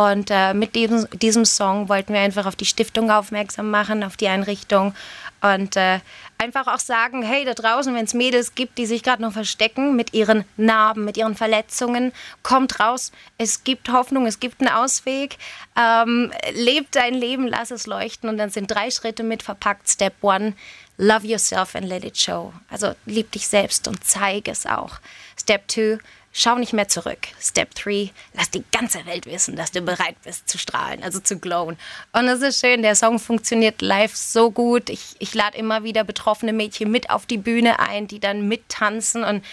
[0.01, 4.17] Und äh, mit diesem, diesem Song wollten wir einfach auf die Stiftung aufmerksam machen, auf
[4.17, 4.95] die Einrichtung
[5.43, 6.01] und äh,
[6.39, 9.97] einfach auch sagen, hey, da draußen, wenn es Mädels gibt, die sich gerade noch verstecken
[9.97, 13.13] mit ihren Narben, mit ihren Verletzungen, kommt raus.
[13.37, 15.37] Es gibt Hoffnung, es gibt einen Ausweg.
[15.79, 18.31] Ähm, lebt dein Leben, lass es leuchten.
[18.31, 19.87] Und dann sind drei Schritte mit verpackt.
[19.91, 20.55] Step one,
[20.97, 22.55] love yourself and let it show.
[22.71, 24.99] Also lieb dich selbst und zeige es auch.
[25.39, 25.99] Step two,
[26.33, 27.19] Schau nicht mehr zurück.
[27.40, 31.38] Step 3, lass die ganze Welt wissen, dass du bereit bist zu strahlen, also zu
[31.38, 31.77] glowen.
[32.12, 34.90] Und es ist schön, der Song funktioniert live so gut.
[34.90, 39.25] Ich, ich lade immer wieder betroffene Mädchen mit auf die Bühne ein, die dann mittanzen
[39.25, 39.45] und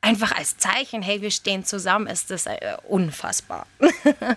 [0.00, 3.66] einfach als Zeichen, hey, wir stehen zusammen, ist das äh, unfassbar.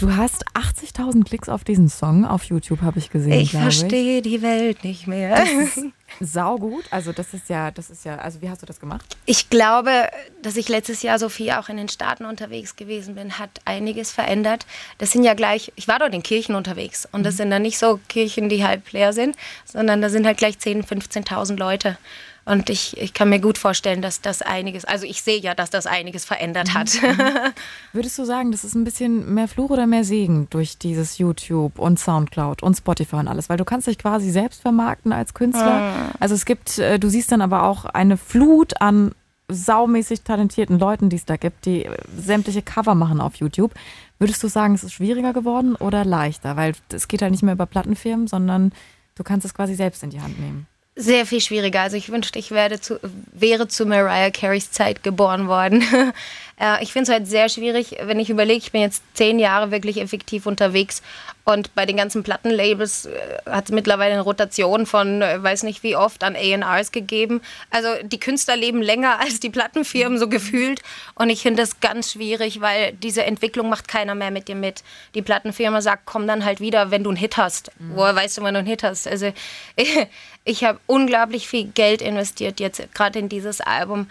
[0.00, 3.34] Du hast 80.000 Klicks auf diesen Song auf YouTube, habe ich gesehen.
[3.34, 5.36] Ich verstehe die Welt nicht mehr.
[5.36, 5.84] Das ist
[6.18, 6.84] sau gut.
[6.90, 9.16] Also das ist ja, das ist ja, also wie hast du das gemacht?
[9.26, 10.08] Ich glaube,
[10.42, 14.10] dass ich letztes Jahr so viel auch in den Staaten unterwegs gewesen bin, hat einiges
[14.10, 14.66] verändert.
[14.98, 17.38] Das sind ja gleich, ich war dort in Kirchen unterwegs und das mhm.
[17.38, 20.86] sind dann nicht so Kirchen, die halb leer sind, sondern da sind halt gleich 10.000,
[20.86, 21.98] 15.000 Leute.
[22.46, 25.70] Und ich, ich kann mir gut vorstellen, dass das einiges, also ich sehe ja, dass
[25.70, 26.90] das einiges verändert hat.
[27.00, 27.18] Mhm.
[27.92, 31.78] Würdest du sagen, das ist ein bisschen mehr Fluch oder mehr Segen durch dieses YouTube
[31.78, 33.48] und Soundcloud und Spotify und alles?
[33.48, 35.92] Weil du kannst dich quasi selbst vermarkten als Künstler.
[35.92, 35.99] Mhm.
[36.18, 39.12] Also es gibt, äh, du siehst dann aber auch eine Flut an
[39.48, 43.74] saumäßig talentierten Leuten, die es da gibt, die äh, sämtliche Cover machen auf YouTube.
[44.18, 46.56] Würdest du sagen, es ist schwieriger geworden oder leichter?
[46.56, 48.72] Weil es geht halt nicht mehr über Plattenfirmen, sondern
[49.14, 51.80] du kannst es quasi selbst in die Hand nehmen sehr viel schwieriger.
[51.80, 53.00] Also ich wünschte, ich werde zu,
[53.32, 55.82] wäre zu Mariah Careys Zeit geboren worden.
[56.60, 59.70] Äh, ich finde es halt sehr schwierig, wenn ich überlege, ich bin jetzt zehn Jahre
[59.70, 61.02] wirklich effektiv unterwegs
[61.44, 63.10] und bei den ganzen Plattenlabels äh,
[63.46, 67.40] hat es mittlerweile eine Rotation von äh, weiß nicht wie oft an A&Rs gegeben.
[67.70, 70.82] Also die Künstler leben länger als die Plattenfirmen so gefühlt
[71.14, 74.84] und ich finde das ganz schwierig, weil diese Entwicklung macht keiner mehr mit dir mit.
[75.14, 77.72] Die Plattenfirma sagt, komm dann halt wieder, wenn du einen Hit hast.
[77.78, 77.96] Mhm.
[77.96, 79.08] Woher weißt du, wenn du einen Hit hast?
[79.08, 79.32] Also
[79.76, 80.06] ich,
[80.44, 84.08] ich habe unglaublich viel Geld investiert jetzt gerade in dieses Album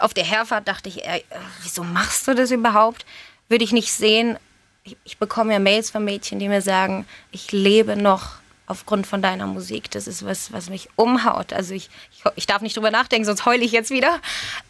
[0.00, 1.24] auf der Herfahrt dachte ich, ey,
[1.62, 3.04] wieso machst du das überhaupt?
[3.48, 4.38] Würde ich nicht sehen.
[4.84, 8.36] Ich, ich bekomme ja Mails von Mädchen, die mir sagen, ich lebe noch
[8.66, 9.90] aufgrund von deiner Musik.
[9.92, 11.52] Das ist was, was mich umhaut.
[11.52, 14.20] Also ich, ich, ich darf nicht drüber nachdenken, sonst heule ich jetzt wieder.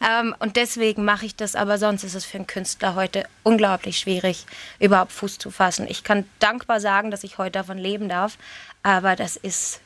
[0.06, 1.54] Ähm, und deswegen mache ich das.
[1.54, 4.46] Aber sonst ist es für einen Künstler heute unglaublich schwierig,
[4.78, 5.86] überhaupt Fuß zu fassen.
[5.88, 8.36] Ich kann dankbar sagen, dass ich heute davon leben darf.
[8.82, 9.80] Aber das ist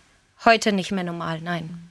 [0.44, 1.40] heute nicht mehr normal.
[1.40, 1.89] Nein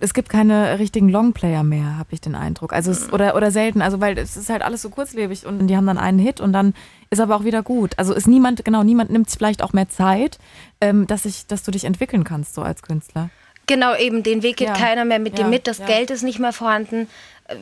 [0.00, 2.72] es gibt keine richtigen Longplayer mehr, habe ich den Eindruck.
[2.72, 5.76] Also es, oder, oder selten, also weil es ist halt alles so kurzlebig und die
[5.76, 6.74] haben dann einen Hit und dann
[7.10, 7.92] ist aber auch wieder gut.
[7.98, 10.38] Also ist niemand, genau, niemand nimmt vielleicht auch mehr Zeit,
[10.80, 13.30] ähm, dass, ich, dass du dich entwickeln kannst, so als Künstler.
[13.66, 14.74] Genau, eben, den Weg geht ja.
[14.74, 15.86] keiner mehr mit ja, dir mit, das ja.
[15.86, 17.06] Geld ist nicht mehr vorhanden.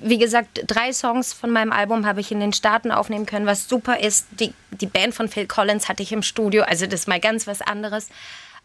[0.02, 3.68] Wie gesagt, drei Songs von meinem Album habe ich in den Staaten aufnehmen können, was
[3.68, 4.26] super ist.
[4.38, 7.46] Die, die Band von Phil Collins hatte ich im Studio, also das ist mal ganz
[7.46, 8.08] was anderes.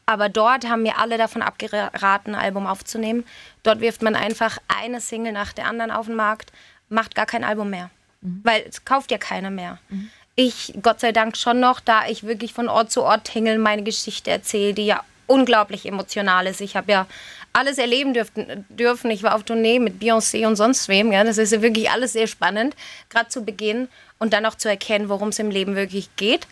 [0.05, 3.23] Aber dort haben mir alle davon abgeraten, ein Album aufzunehmen.
[3.63, 6.51] Dort wirft man einfach eine Single nach der anderen auf den Markt,
[6.89, 7.89] macht gar kein Album mehr.
[8.21, 8.41] Mhm.
[8.43, 9.79] Weil es kauft ja keiner mehr.
[9.89, 10.09] Mhm.
[10.35, 13.83] Ich, Gott sei Dank, schon noch, da ich wirklich von Ort zu Ort tingeln meine
[13.83, 16.59] Geschichte erzähle, die ja unglaublich emotional ist.
[16.59, 17.07] Ich habe ja
[17.53, 19.11] alles erleben dürften, dürfen.
[19.11, 21.11] Ich war auf Tournee mit Beyoncé und sonst wem.
[21.11, 21.23] Ja.
[21.23, 22.75] Das ist ja wirklich alles sehr spannend,
[23.09, 23.87] gerade zu Beginn
[24.19, 26.47] und dann auch zu erkennen, worum es im Leben wirklich geht.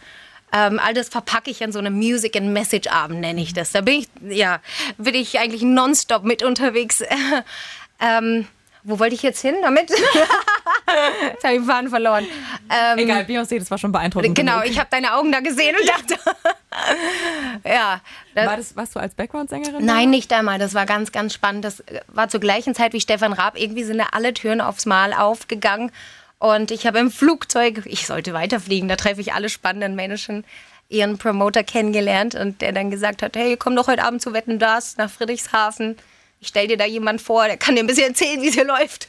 [0.54, 3.72] Ähm, all das verpacke ich in so einem Music and Message Abend, nenne ich das.
[3.72, 4.60] Da bin ich, ja,
[4.98, 7.04] bin ich eigentlich nonstop mit unterwegs.
[8.00, 8.48] ähm,
[8.84, 9.90] wo wollte ich jetzt hin damit?
[9.90, 12.26] jetzt habe ich den Faden verloren.
[12.70, 14.36] Ähm, Egal, Beyoncé, das war schon beeindruckend.
[14.36, 16.18] Genau, ich habe deine Augen da gesehen und dachte,
[17.70, 18.02] ja.
[18.34, 19.86] Das, war das, warst du als Background-Sängerin?
[19.86, 20.58] Nein, nicht einmal.
[20.58, 21.64] Das war ganz, ganz spannend.
[21.64, 23.58] Das war zur gleichen Zeit wie Stefan Raab.
[23.58, 25.92] Irgendwie sind da alle Türen aufs Mal aufgegangen.
[26.42, 30.44] Und ich habe im Flugzeug, ich sollte weiterfliegen, da treffe ich alle spannenden Menschen,
[30.90, 34.58] ihren Promoter kennengelernt und der dann gesagt hat, hey, komm doch heute Abend zu Wetten,
[34.58, 35.98] das nach Friedrichshafen.
[36.40, 38.66] Ich stell dir da jemand vor, der kann dir ein bisschen erzählen, wie es hier
[38.66, 39.08] läuft.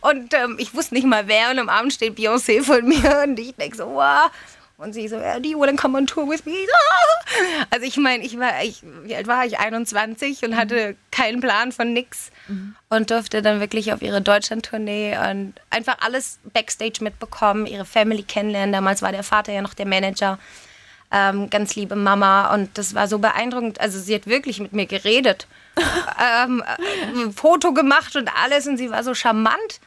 [0.00, 3.38] Und ähm, ich wusste nicht mal wer und am Abend steht Beyoncé vor mir und
[3.38, 4.30] ich denke so, wow.
[4.80, 6.54] Und sie so, do you want to come on tour with me?
[7.68, 9.58] Also ich meine, ich war, ich, wie alt war ich?
[9.58, 12.74] 21 und hatte keinen Plan von nix mhm.
[12.88, 18.72] und durfte dann wirklich auf ihre Deutschland-Tournee und einfach alles Backstage mitbekommen, ihre Family kennenlernen.
[18.72, 20.38] Damals war der Vater ja noch der Manager.
[21.12, 23.80] Ähm, ganz liebe Mama und das war so beeindruckend.
[23.80, 25.46] Also sie hat wirklich mit mir geredet,
[26.18, 29.80] ähm, äh, Foto gemacht und alles und sie war so charmant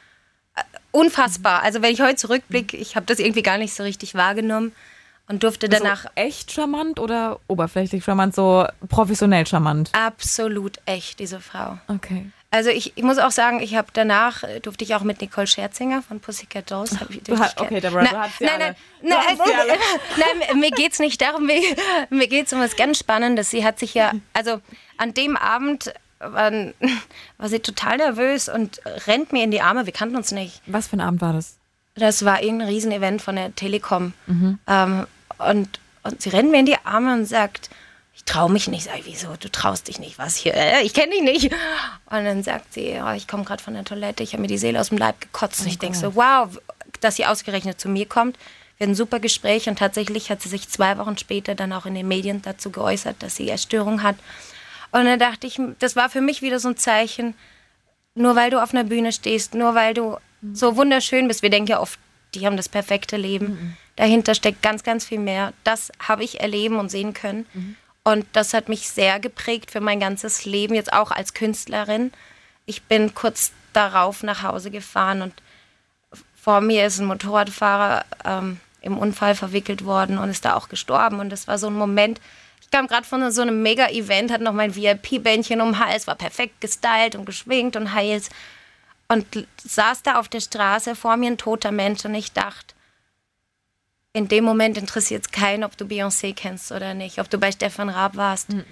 [0.93, 1.61] unfassbar.
[1.63, 4.71] Also wenn ich heute zurückblicke, ich habe das irgendwie gar nicht so richtig wahrgenommen
[5.27, 6.05] und durfte danach.
[6.15, 9.89] echt charmant oder oberflächlich charmant, so professionell charmant?
[9.93, 11.77] Absolut echt, diese Frau.
[11.87, 12.27] Okay.
[12.51, 15.47] Also ich, ich muss auch sagen, ich habe danach äh, durfte ich auch mit Nicole
[15.47, 16.95] Scherzinger von Pussycat Dolls.
[17.09, 18.75] Ich, du hast, okay, Deborah, du hast sie nein, alle.
[19.01, 19.77] Nein, nein, nein,
[20.47, 21.59] nein, mir geht es nicht darum, mir,
[22.11, 23.49] mir geht es um was ganz Spannendes.
[23.49, 24.61] Sie hat sich ja, also
[24.97, 25.91] an dem Abend
[26.31, 26.51] war,
[27.37, 29.85] war sie total nervös und rennt mir in die Arme.
[29.85, 30.61] Wir kannten uns nicht.
[30.65, 31.57] Was für ein Abend war das?
[31.95, 34.13] Das war irgendein Riesenevent von der Telekom.
[34.25, 34.59] Mhm.
[34.67, 35.07] Ähm,
[35.37, 37.69] und, und sie rennt mir in die Arme und sagt,
[38.15, 38.85] ich traue mich nicht.
[38.85, 39.35] Sag ich, wieso?
[39.39, 40.17] Du traust dich nicht.
[40.17, 40.53] Was hier?
[40.55, 41.45] Äh, ich kenne dich nicht.
[42.05, 44.57] Und dann sagt sie, oh, ich komme gerade von der Toilette, ich habe mir die
[44.57, 45.59] Seele aus dem Leib gekotzt.
[45.61, 46.49] Oh und ich denke so, wow,
[47.01, 48.37] dass sie ausgerechnet zu mir kommt.
[48.77, 51.85] Wir hatten ein super Gespräch und tatsächlich hat sie sich zwei Wochen später dann auch
[51.85, 54.15] in den Medien dazu geäußert, dass sie Erstörung hat.
[54.93, 57.33] Und dann dachte ich, das war für mich wieder so ein Zeichen,
[58.13, 60.17] nur weil du auf einer Bühne stehst, nur weil du
[60.53, 61.41] so wunderschön bist.
[61.41, 61.99] Wir denken ja oft,
[62.35, 63.47] die haben das perfekte Leben.
[63.47, 63.77] Mhm.
[63.95, 65.53] Dahinter steckt ganz, ganz viel mehr.
[65.63, 67.47] Das habe ich erleben und sehen können.
[67.53, 67.75] Mhm.
[68.03, 72.11] Und das hat mich sehr geprägt für mein ganzes Leben, jetzt auch als Künstlerin.
[72.65, 75.33] Ich bin kurz darauf nach Hause gefahren und
[76.35, 81.19] vor mir ist ein Motorradfahrer ähm, im Unfall verwickelt worden und ist da auch gestorben.
[81.19, 82.21] Und das war so ein Moment,
[82.73, 86.59] kam gerade von so einem Mega-Event, hatte noch mein VIP-Bändchen um den Hals, war perfekt
[86.59, 88.29] gestylt und geschwingt und Heils.
[89.07, 89.25] Und
[89.63, 92.73] saß da auf der Straße vor mir ein toter Mensch und ich dachte,
[94.11, 97.51] in dem Moment interessiert es keinen, ob du Beyoncé kennst oder nicht, ob du bei
[97.51, 98.49] Stefan Raab warst.
[98.49, 98.63] Mm -mm.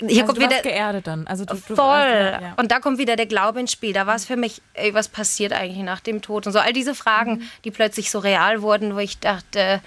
[0.00, 1.26] Hier also kommt du wieder geerdet dann.
[1.26, 1.78] Also du, voll.
[1.78, 2.54] Also, ja.
[2.56, 3.92] Und da kommt wieder der Glaube ins Spiel.
[3.92, 6.46] Da war es für mich, ey, was passiert eigentlich nach dem Tod?
[6.46, 7.48] Und so all diese Fragen, mhm.
[7.64, 9.80] die plötzlich so real wurden, wo ich dachte,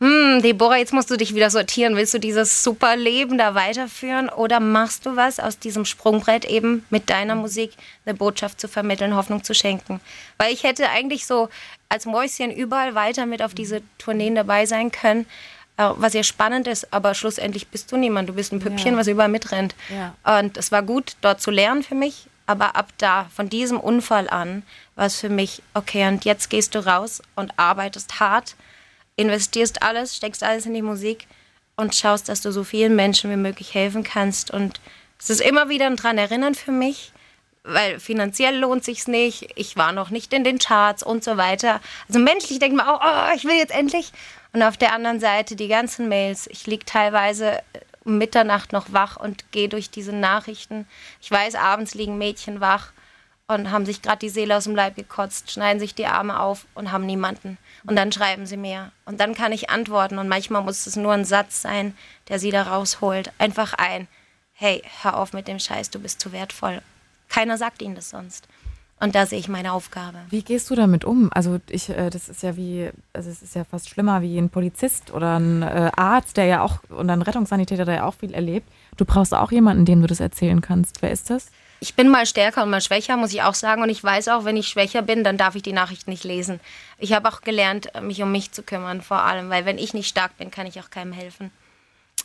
[0.00, 1.96] hm, Deborah, jetzt musst du dich wieder sortieren.
[1.96, 6.86] Willst du dieses super Leben da weiterführen oder machst du was aus diesem Sprungbrett eben
[6.88, 7.72] mit deiner Musik
[8.06, 10.00] eine Botschaft zu vermitteln, Hoffnung zu schenken?
[10.36, 11.48] Weil ich hätte eigentlich so
[11.88, 15.26] als Mäuschen überall weiter mit auf diese Tourneen dabei sein können,
[15.78, 18.28] äh, was ja spannend ist, aber schlussendlich bist du niemand.
[18.28, 18.98] Du bist ein Püppchen, ja.
[18.98, 19.74] was überall mitrennt.
[19.88, 20.38] Ja.
[20.38, 24.30] Und es war gut, dort zu lernen für mich, aber ab da, von diesem Unfall
[24.30, 24.62] an,
[24.94, 28.54] war es für mich, okay, und jetzt gehst du raus und arbeitest hart
[29.18, 31.26] investierst alles, steckst alles in die Musik
[31.76, 34.50] und schaust, dass du so vielen Menschen wie möglich helfen kannst.
[34.50, 34.80] Und
[35.18, 37.12] es ist immer wieder ein dran erinnern für mich,
[37.64, 39.48] weil finanziell lohnt sich's nicht.
[39.56, 41.80] Ich war noch nicht in den Charts und so weiter.
[42.06, 44.12] Also menschlich denkt man auch, oh, ich will jetzt endlich.
[44.52, 46.46] Und auf der anderen Seite die ganzen Mails.
[46.46, 47.60] Ich liege teilweise
[48.04, 50.86] um Mitternacht noch wach und gehe durch diese Nachrichten.
[51.20, 52.92] Ich weiß, abends liegen Mädchen wach
[53.48, 56.66] und haben sich gerade die Seele aus dem Leib gekotzt, schneiden sich die Arme auf
[56.74, 57.56] und haben niemanden.
[57.86, 58.92] Und dann schreiben sie mir.
[59.06, 60.18] Und dann kann ich antworten.
[60.18, 61.94] Und manchmal muss es nur ein Satz sein,
[62.28, 63.32] der sie da rausholt.
[63.38, 64.06] Einfach ein,
[64.52, 66.82] hey, hör auf mit dem Scheiß, du bist zu wertvoll.
[67.30, 68.46] Keiner sagt ihnen das sonst.
[69.00, 70.18] Und da sehe ich meine Aufgabe.
[70.28, 71.30] Wie gehst du damit um?
[71.32, 74.50] Also ich, äh, das ist ja wie, also es ist ja fast schlimmer wie ein
[74.50, 78.34] Polizist oder ein äh, Arzt, der ja auch, und ein Rettungssanitäter, der ja auch viel
[78.34, 78.68] erlebt.
[78.96, 81.00] Du brauchst auch jemanden, dem du das erzählen kannst.
[81.00, 81.46] Wer ist das?
[81.80, 83.82] Ich bin mal stärker und mal schwächer, muss ich auch sagen.
[83.82, 86.60] Und ich weiß auch, wenn ich schwächer bin, dann darf ich die Nachricht nicht lesen.
[86.98, 90.08] Ich habe auch gelernt, mich um mich zu kümmern, vor allem, weil wenn ich nicht
[90.08, 91.50] stark bin, kann ich auch keinem helfen.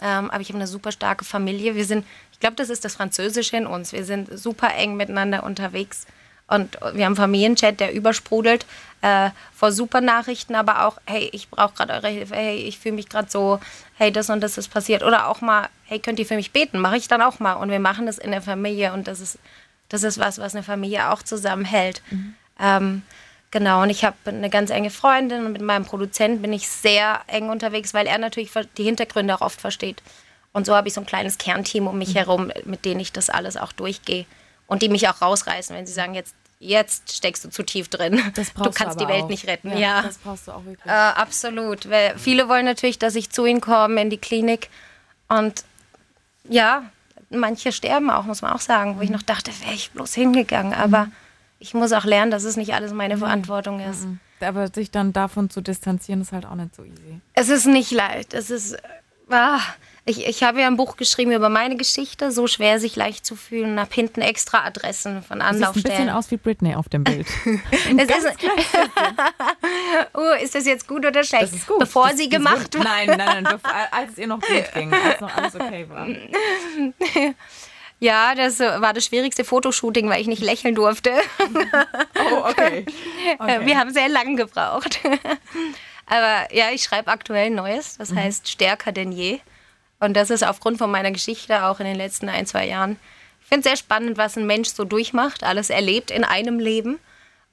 [0.01, 1.75] Ähm, aber ich habe eine super starke Familie.
[1.75, 3.93] Wir sind, ich glaube, das ist das Französische in uns.
[3.93, 6.07] Wir sind super eng miteinander unterwegs.
[6.47, 8.65] Und wir haben einen Familienchat, der übersprudelt
[9.01, 12.95] äh, vor super Nachrichten, aber auch, hey, ich brauche gerade eure Hilfe, hey, ich fühle
[12.95, 13.59] mich gerade so,
[14.03, 15.01] hey, das und das ist passiert.
[15.03, 16.79] Oder auch mal, hey, könnt ihr für mich beten?
[16.79, 17.53] Mache ich dann auch mal.
[17.53, 19.39] Und wir machen das in der Familie und das ist,
[19.89, 22.01] das ist was, was eine Familie auch zusammenhält.
[22.09, 22.35] Mhm.
[22.59, 23.01] Ähm,
[23.51, 27.21] genau, und ich habe eine ganz enge Freundin und mit meinem Produzenten bin ich sehr
[27.27, 30.03] eng unterwegs, weil er natürlich die Hintergründe auch oft versteht.
[30.51, 32.17] Und so habe ich so ein kleines Kernteam um mich mhm.
[32.17, 34.25] herum, mit denen ich das alles auch durchgehe
[34.67, 38.21] und die mich auch rausreißen, wenn sie sagen, jetzt, jetzt steckst du zu tief drin.
[38.35, 39.29] du kannst die Welt auch.
[39.29, 39.71] nicht retten.
[39.71, 40.85] Ja, ja, Das brauchst du auch wirklich.
[40.85, 41.89] Äh, absolut.
[41.89, 44.69] Weil viele wollen natürlich, dass ich zu ihnen komme in die Klinik.
[45.27, 45.65] Und
[46.47, 46.83] ja,
[47.29, 49.15] manche sterben auch, muss man auch sagen, wo ich mhm.
[49.15, 50.73] noch dachte, wäre ich bloß hingegangen.
[50.73, 51.11] Aber mhm.
[51.59, 53.19] ich muss auch lernen, dass es nicht alles meine mhm.
[53.19, 54.07] Verantwortung ist.
[54.39, 57.21] Aber sich dann davon zu distanzieren, ist halt auch nicht so easy.
[57.33, 58.33] Es ist nicht leicht.
[58.33, 58.77] Es ist.
[59.29, 59.61] Ah,
[60.05, 63.37] ich, ich habe ja ein Buch geschrieben über meine Geschichte, so schwer sich leicht zu
[63.37, 63.79] fühlen.
[63.79, 65.73] Hab hinten extra Adressen von Anlaufstellen.
[65.73, 67.25] Sieht ein bisschen aus wie Britney auf dem Bild.
[67.45, 68.27] es ist,
[70.13, 71.43] oh, ist das jetzt gut oder schlecht?
[71.43, 71.79] Das ist gut.
[71.79, 73.59] Bevor das, sie das gemacht wird, Nein, nein, nein,
[73.91, 76.05] als es ihr noch gut ging, als noch alles okay war.
[77.99, 81.11] Ja, das war das schwierigste Fotoshooting, weil ich nicht lächeln durfte.
[81.39, 82.85] Oh, okay.
[83.39, 83.65] okay.
[83.65, 84.99] Wir haben sehr lange gebraucht.
[86.05, 88.17] Aber ja, ich schreibe aktuell Neues, das mhm.
[88.17, 89.39] heißt stärker denn je.
[90.03, 92.99] Und das ist aufgrund von meiner Geschichte auch in den letzten ein, zwei Jahren.
[93.41, 96.99] Ich finde es sehr spannend, was ein Mensch so durchmacht, alles erlebt in einem Leben.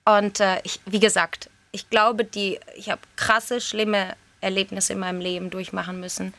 [0.04, 5.20] Und äh, ich, wie gesagt, ich glaube, die, ich habe krasse, schlimme Erlebnisse in meinem
[5.20, 6.34] Leben durchmachen müssen.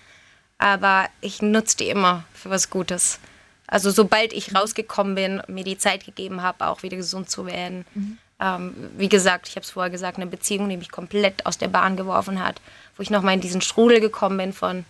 [0.58, 3.20] Aber ich nutze die immer für was Gutes.
[3.68, 7.86] Also sobald ich rausgekommen bin, mir die Zeit gegeben habe, auch wieder gesund zu werden.
[7.94, 8.18] Mhm.
[8.42, 11.70] Ähm, wie gesagt, ich habe es vorher gesagt, eine Beziehung, die mich komplett aus der
[11.70, 12.60] Bahn geworfen hat,
[12.98, 14.84] wo ich nochmal in diesen Strudel gekommen bin von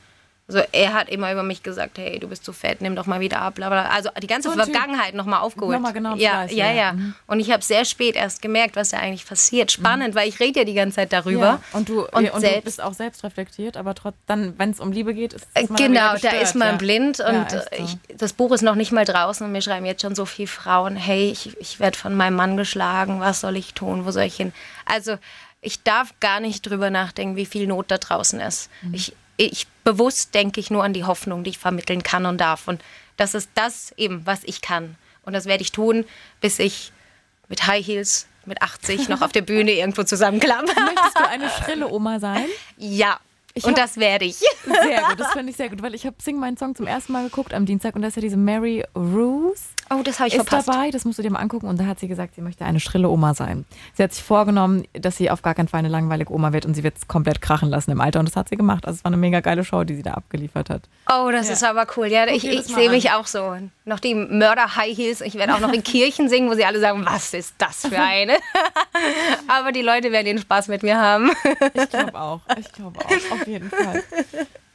[0.53, 3.21] also er hat immer über mich gesagt, hey, du bist zu fett, nimm doch mal
[3.21, 3.57] wieder ab.
[3.59, 5.75] Also die ganze so Vergangenheit nochmal aufgeholt.
[5.75, 6.93] Nochmal genau ja, Fleiß, ja, ja, ja.
[6.93, 7.15] Mhm.
[7.27, 9.71] Und ich habe sehr spät erst gemerkt, was da eigentlich passiert.
[9.71, 10.19] Spannend, mhm.
[10.19, 11.45] weil ich rede ja die ganze Zeit darüber.
[11.45, 11.61] Ja.
[11.71, 14.81] Und, du, und, und selbst, du bist auch selbst reflektiert, aber trotz, dann, wenn es
[14.81, 16.75] um Liebe geht, ist es Genau, da ist man ja.
[16.75, 17.57] blind und so.
[17.77, 20.47] ich, das Buch ist noch nicht mal draußen und mir schreiben jetzt schon so viele
[20.47, 24.23] Frauen, hey, ich, ich werde von meinem Mann geschlagen, was soll ich tun, wo soll
[24.23, 24.51] ich hin?
[24.85, 25.17] Also
[25.61, 28.69] ich darf gar nicht drüber nachdenken, wie viel Not da draußen ist.
[28.81, 28.93] Mhm.
[28.95, 32.67] Ich, ich bewusst denke ich nur an die Hoffnung, die ich vermitteln kann und darf.
[32.67, 32.81] Und
[33.17, 34.95] das ist das eben, was ich kann.
[35.23, 36.05] Und das werde ich tun,
[36.39, 36.91] bis ich
[37.47, 40.65] mit High Heels mit 80 noch auf der Bühne irgendwo zusammenklappe.
[40.65, 42.45] Möchtest du eine schrille Oma sein?
[42.77, 43.19] Ja.
[43.53, 44.37] Ich und das werde ich.
[44.37, 47.11] Sehr gut, das finde ich sehr gut, weil ich habe Sing meinen Song zum ersten
[47.11, 49.63] Mal geguckt am Dienstag und da ist ja diese Mary Rose.
[49.93, 50.69] Oh, das habe ich ist verpasst.
[50.69, 51.67] dabei, das musst du dir mal angucken.
[51.67, 53.65] Und da hat sie gesagt, sie möchte eine schrille Oma sein.
[53.93, 56.75] Sie hat sich vorgenommen, dass sie auf gar keinen Fall eine langweilige Oma wird und
[56.75, 58.19] sie wird es komplett krachen lassen im Alter.
[58.19, 58.85] Und das hat sie gemacht.
[58.85, 60.83] Also es war eine mega geile Show, die sie da abgeliefert hat.
[61.11, 61.53] Oh, das ja.
[61.53, 62.07] ist aber cool.
[62.07, 63.57] Ja, Guck ich, ich sehe mich auch so.
[63.83, 65.21] Noch die Mörder-High Heels.
[65.21, 67.99] Ich werde auch noch in Kirchen singen, wo sie alle sagen, was ist das für
[67.99, 68.37] eine?
[69.47, 71.31] aber die Leute werden den Spaß mit mir haben.
[71.73, 72.39] ich glaube auch.
[72.57, 73.31] Ich glaube auch.
[73.33, 74.03] Auf jeden Fall.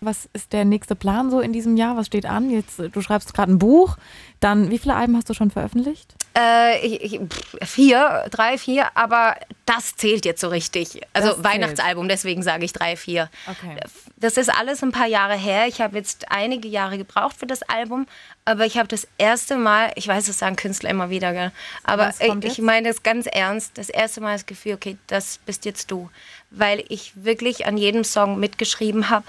[0.00, 1.96] Was ist der nächste Plan so in diesem Jahr?
[1.96, 2.50] Was steht an?
[2.50, 3.96] Jetzt, du schreibst gerade ein Buch.
[4.40, 6.14] Dann, wie viele Alben hast du schon veröffentlicht?
[6.36, 7.20] Äh, ich, ich,
[7.64, 11.00] vier, drei, vier, aber das zählt jetzt so richtig.
[11.14, 13.30] Also das Weihnachtsalbum, deswegen sage ich drei, vier.
[13.46, 13.78] Okay.
[14.18, 15.66] Das ist alles ein paar Jahre her.
[15.66, 18.06] Ich habe jetzt einige Jahre gebraucht für das Album,
[18.44, 21.52] aber ich habe das erste Mal, ich weiß, das sagen Künstler immer wieder, gell?
[21.84, 25.64] aber ich, ich meine das ganz ernst, das erste Mal das Gefühl, okay, das bist
[25.64, 26.10] jetzt du.
[26.50, 29.24] Weil ich wirklich an jedem Song mitgeschrieben habe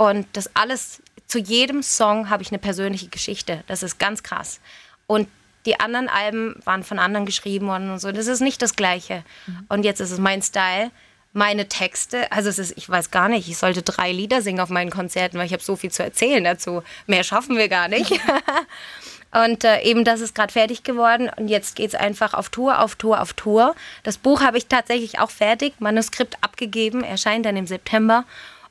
[0.00, 3.62] und das alles, zu jedem Song habe ich eine persönliche Geschichte.
[3.66, 4.58] Das ist ganz krass.
[5.06, 5.28] Und
[5.66, 8.10] die anderen Alben waren von anderen geschrieben worden und so.
[8.10, 9.24] Das ist nicht das Gleiche.
[9.46, 9.66] Mhm.
[9.68, 10.90] Und jetzt ist es mein Style,
[11.34, 12.32] meine Texte.
[12.32, 15.36] Also es ist, ich weiß gar nicht, ich sollte drei Lieder singen auf meinen Konzerten,
[15.36, 16.82] weil ich habe so viel zu erzählen dazu.
[17.06, 18.10] Mehr schaffen wir gar nicht.
[19.32, 22.78] und äh, eben das ist gerade fertig geworden und jetzt geht es einfach auf Tour,
[22.78, 23.74] auf Tour, auf Tour.
[24.02, 28.24] Das Buch habe ich tatsächlich auch fertig, Manuskript abgegeben, erscheint dann im September.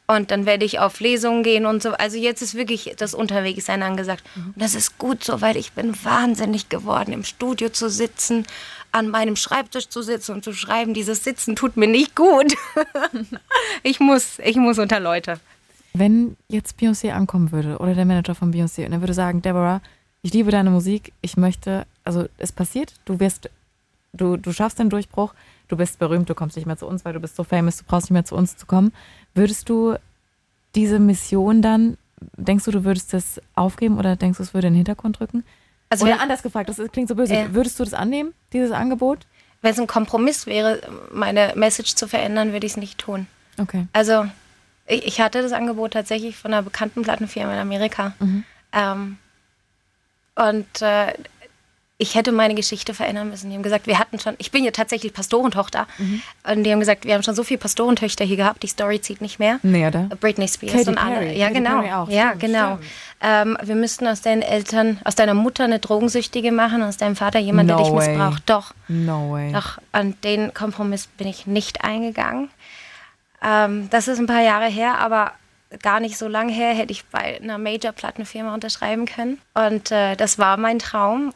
[0.09, 1.91] Und dann werde ich auf Lesungen gehen und so.
[1.91, 4.23] Also jetzt ist wirklich das Unterwegssein angesagt.
[4.35, 8.47] Und das ist gut so, weil ich bin wahnsinnig geworden, im Studio zu sitzen,
[8.91, 10.95] an meinem Schreibtisch zu sitzen und zu schreiben.
[10.95, 12.55] Dieses Sitzen tut mir nicht gut.
[13.83, 15.39] ich muss, ich muss unter Leute.
[15.93, 19.79] Wenn jetzt Beyoncé ankommen würde oder der Manager von Beyoncé und er würde sagen, Deborah,
[20.23, 23.51] ich liebe deine Musik, ich möchte, also es passiert, du wirst,
[24.13, 25.33] du, du schaffst den Durchbruch,
[25.67, 27.83] du bist berühmt, du kommst nicht mehr zu uns, weil du bist so famous, du
[27.85, 28.93] brauchst nicht mehr zu uns zu kommen.
[29.33, 29.95] Würdest du
[30.75, 31.97] diese Mission dann,
[32.37, 35.43] denkst du, du würdest das aufgeben oder denkst du, es würde in den Hintergrund rücken?
[35.89, 37.35] Also oder anders gefragt, das klingt so böse.
[37.35, 39.25] Äh, würdest du das annehmen, dieses Angebot?
[39.61, 40.81] Wenn es ein Kompromiss wäre,
[41.11, 43.27] meine Message zu verändern, würde ich es nicht tun.
[43.57, 43.87] Okay.
[43.91, 44.25] Also
[44.87, 48.13] ich, ich, hatte das Angebot tatsächlich von einer bekannten Plattenfirma in Amerika.
[48.19, 48.43] Mhm.
[48.71, 49.17] Ähm,
[50.35, 51.13] und äh,
[52.01, 53.49] ich hätte meine Geschichte verändern müssen.
[53.49, 55.85] Die haben gesagt, wir hatten schon, ich bin ja tatsächlich Pastorentochter.
[55.97, 56.21] Mhm.
[56.49, 59.19] Und die haben gesagt, wir haben schon so viele Pastorentöchter hier gehabt, die Story zieht
[59.19, 59.59] nicht mehr.
[59.63, 60.03] Nee, oder?
[60.21, 61.33] Britney Spears Katy und alle.
[61.33, 61.81] Ja, Katy genau.
[61.81, 62.09] Perry auch.
[62.09, 62.75] Ja, stimmt, genau.
[62.77, 62.91] Stimmt.
[63.21, 67.39] Ähm, wir müssten aus deinen Eltern, aus deiner Mutter eine Drogensüchtige machen, aus deinem Vater
[67.39, 68.07] jemand, no der dich way.
[68.07, 68.43] missbraucht.
[68.45, 68.73] Doch.
[68.87, 69.51] No way.
[69.51, 72.49] Doch, an den Kompromiss bin ich nicht eingegangen.
[73.43, 75.33] Ähm, das ist ein paar Jahre her, aber
[75.81, 79.37] gar nicht so lange her hätte ich bei einer Major-Plattenfirma unterschreiben können.
[79.53, 81.33] Und äh, das war mein Traum.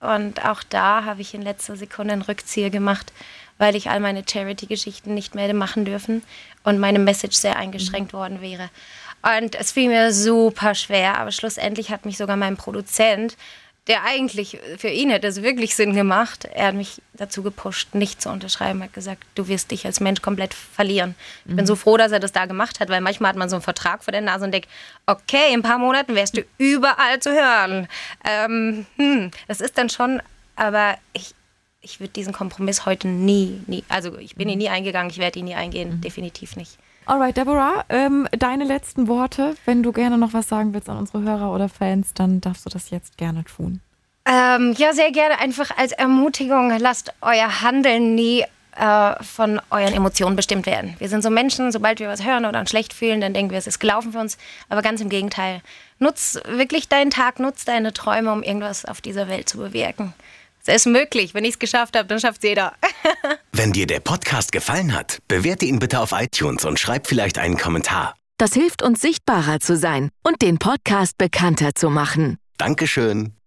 [0.00, 3.12] Und auch da habe ich in letzter Sekunde einen Rückzieher gemacht,
[3.58, 6.22] weil ich all meine Charity-Geschichten nicht mehr machen dürfen
[6.62, 8.18] und meine Message sehr eingeschränkt mhm.
[8.18, 8.70] worden wäre.
[9.40, 13.36] Und es fiel mir super schwer, aber schlussendlich hat mich sogar mein Produzent
[13.88, 16.44] der eigentlich, für ihn hätte es wirklich Sinn gemacht.
[16.44, 18.80] Er hat mich dazu gepusht, nicht zu unterschreiben.
[18.80, 21.14] Er hat gesagt, du wirst dich als Mensch komplett verlieren.
[21.46, 21.56] Ich mhm.
[21.56, 23.62] bin so froh, dass er das da gemacht hat, weil manchmal hat man so einen
[23.62, 24.68] Vertrag vor der Nase und denkt,
[25.06, 27.88] okay, in ein paar Monaten wärst du überall zu hören.
[28.24, 30.20] Ähm, hm, das ist dann schon,
[30.54, 31.34] aber ich,
[31.80, 35.38] ich würde diesen Kompromiss heute nie, nie, also ich bin ihn nie eingegangen, ich werde
[35.38, 36.00] ihn nie eingehen, mhm.
[36.02, 36.78] definitiv nicht.
[37.08, 39.56] Alright, Deborah, ähm, deine letzten Worte.
[39.64, 42.68] Wenn du gerne noch was sagen willst an unsere Hörer oder Fans, dann darfst du
[42.68, 43.80] das jetzt gerne tun.
[44.26, 45.40] Ähm, ja, sehr gerne.
[45.40, 48.44] Einfach als Ermutigung, lasst euer Handeln nie
[48.76, 50.96] äh, von euren Emotionen bestimmt werden.
[50.98, 53.58] Wir sind so Menschen, sobald wir was hören oder uns schlecht fühlen, dann denken wir,
[53.58, 54.36] es ist gelaufen für uns.
[54.68, 55.62] Aber ganz im Gegenteil.
[55.98, 60.12] Nutz wirklich deinen Tag, nutz deine Träume, um irgendwas auf dieser Welt zu bewirken.
[60.68, 61.32] Es ist möglich.
[61.32, 62.74] Wenn ich es geschafft habe, dann schafft es jeder.
[63.52, 67.56] Wenn dir der Podcast gefallen hat, bewerte ihn bitte auf iTunes und schreib vielleicht einen
[67.56, 68.14] Kommentar.
[68.36, 72.36] Das hilft uns sichtbarer zu sein und den Podcast bekannter zu machen.
[72.58, 73.37] Dankeschön.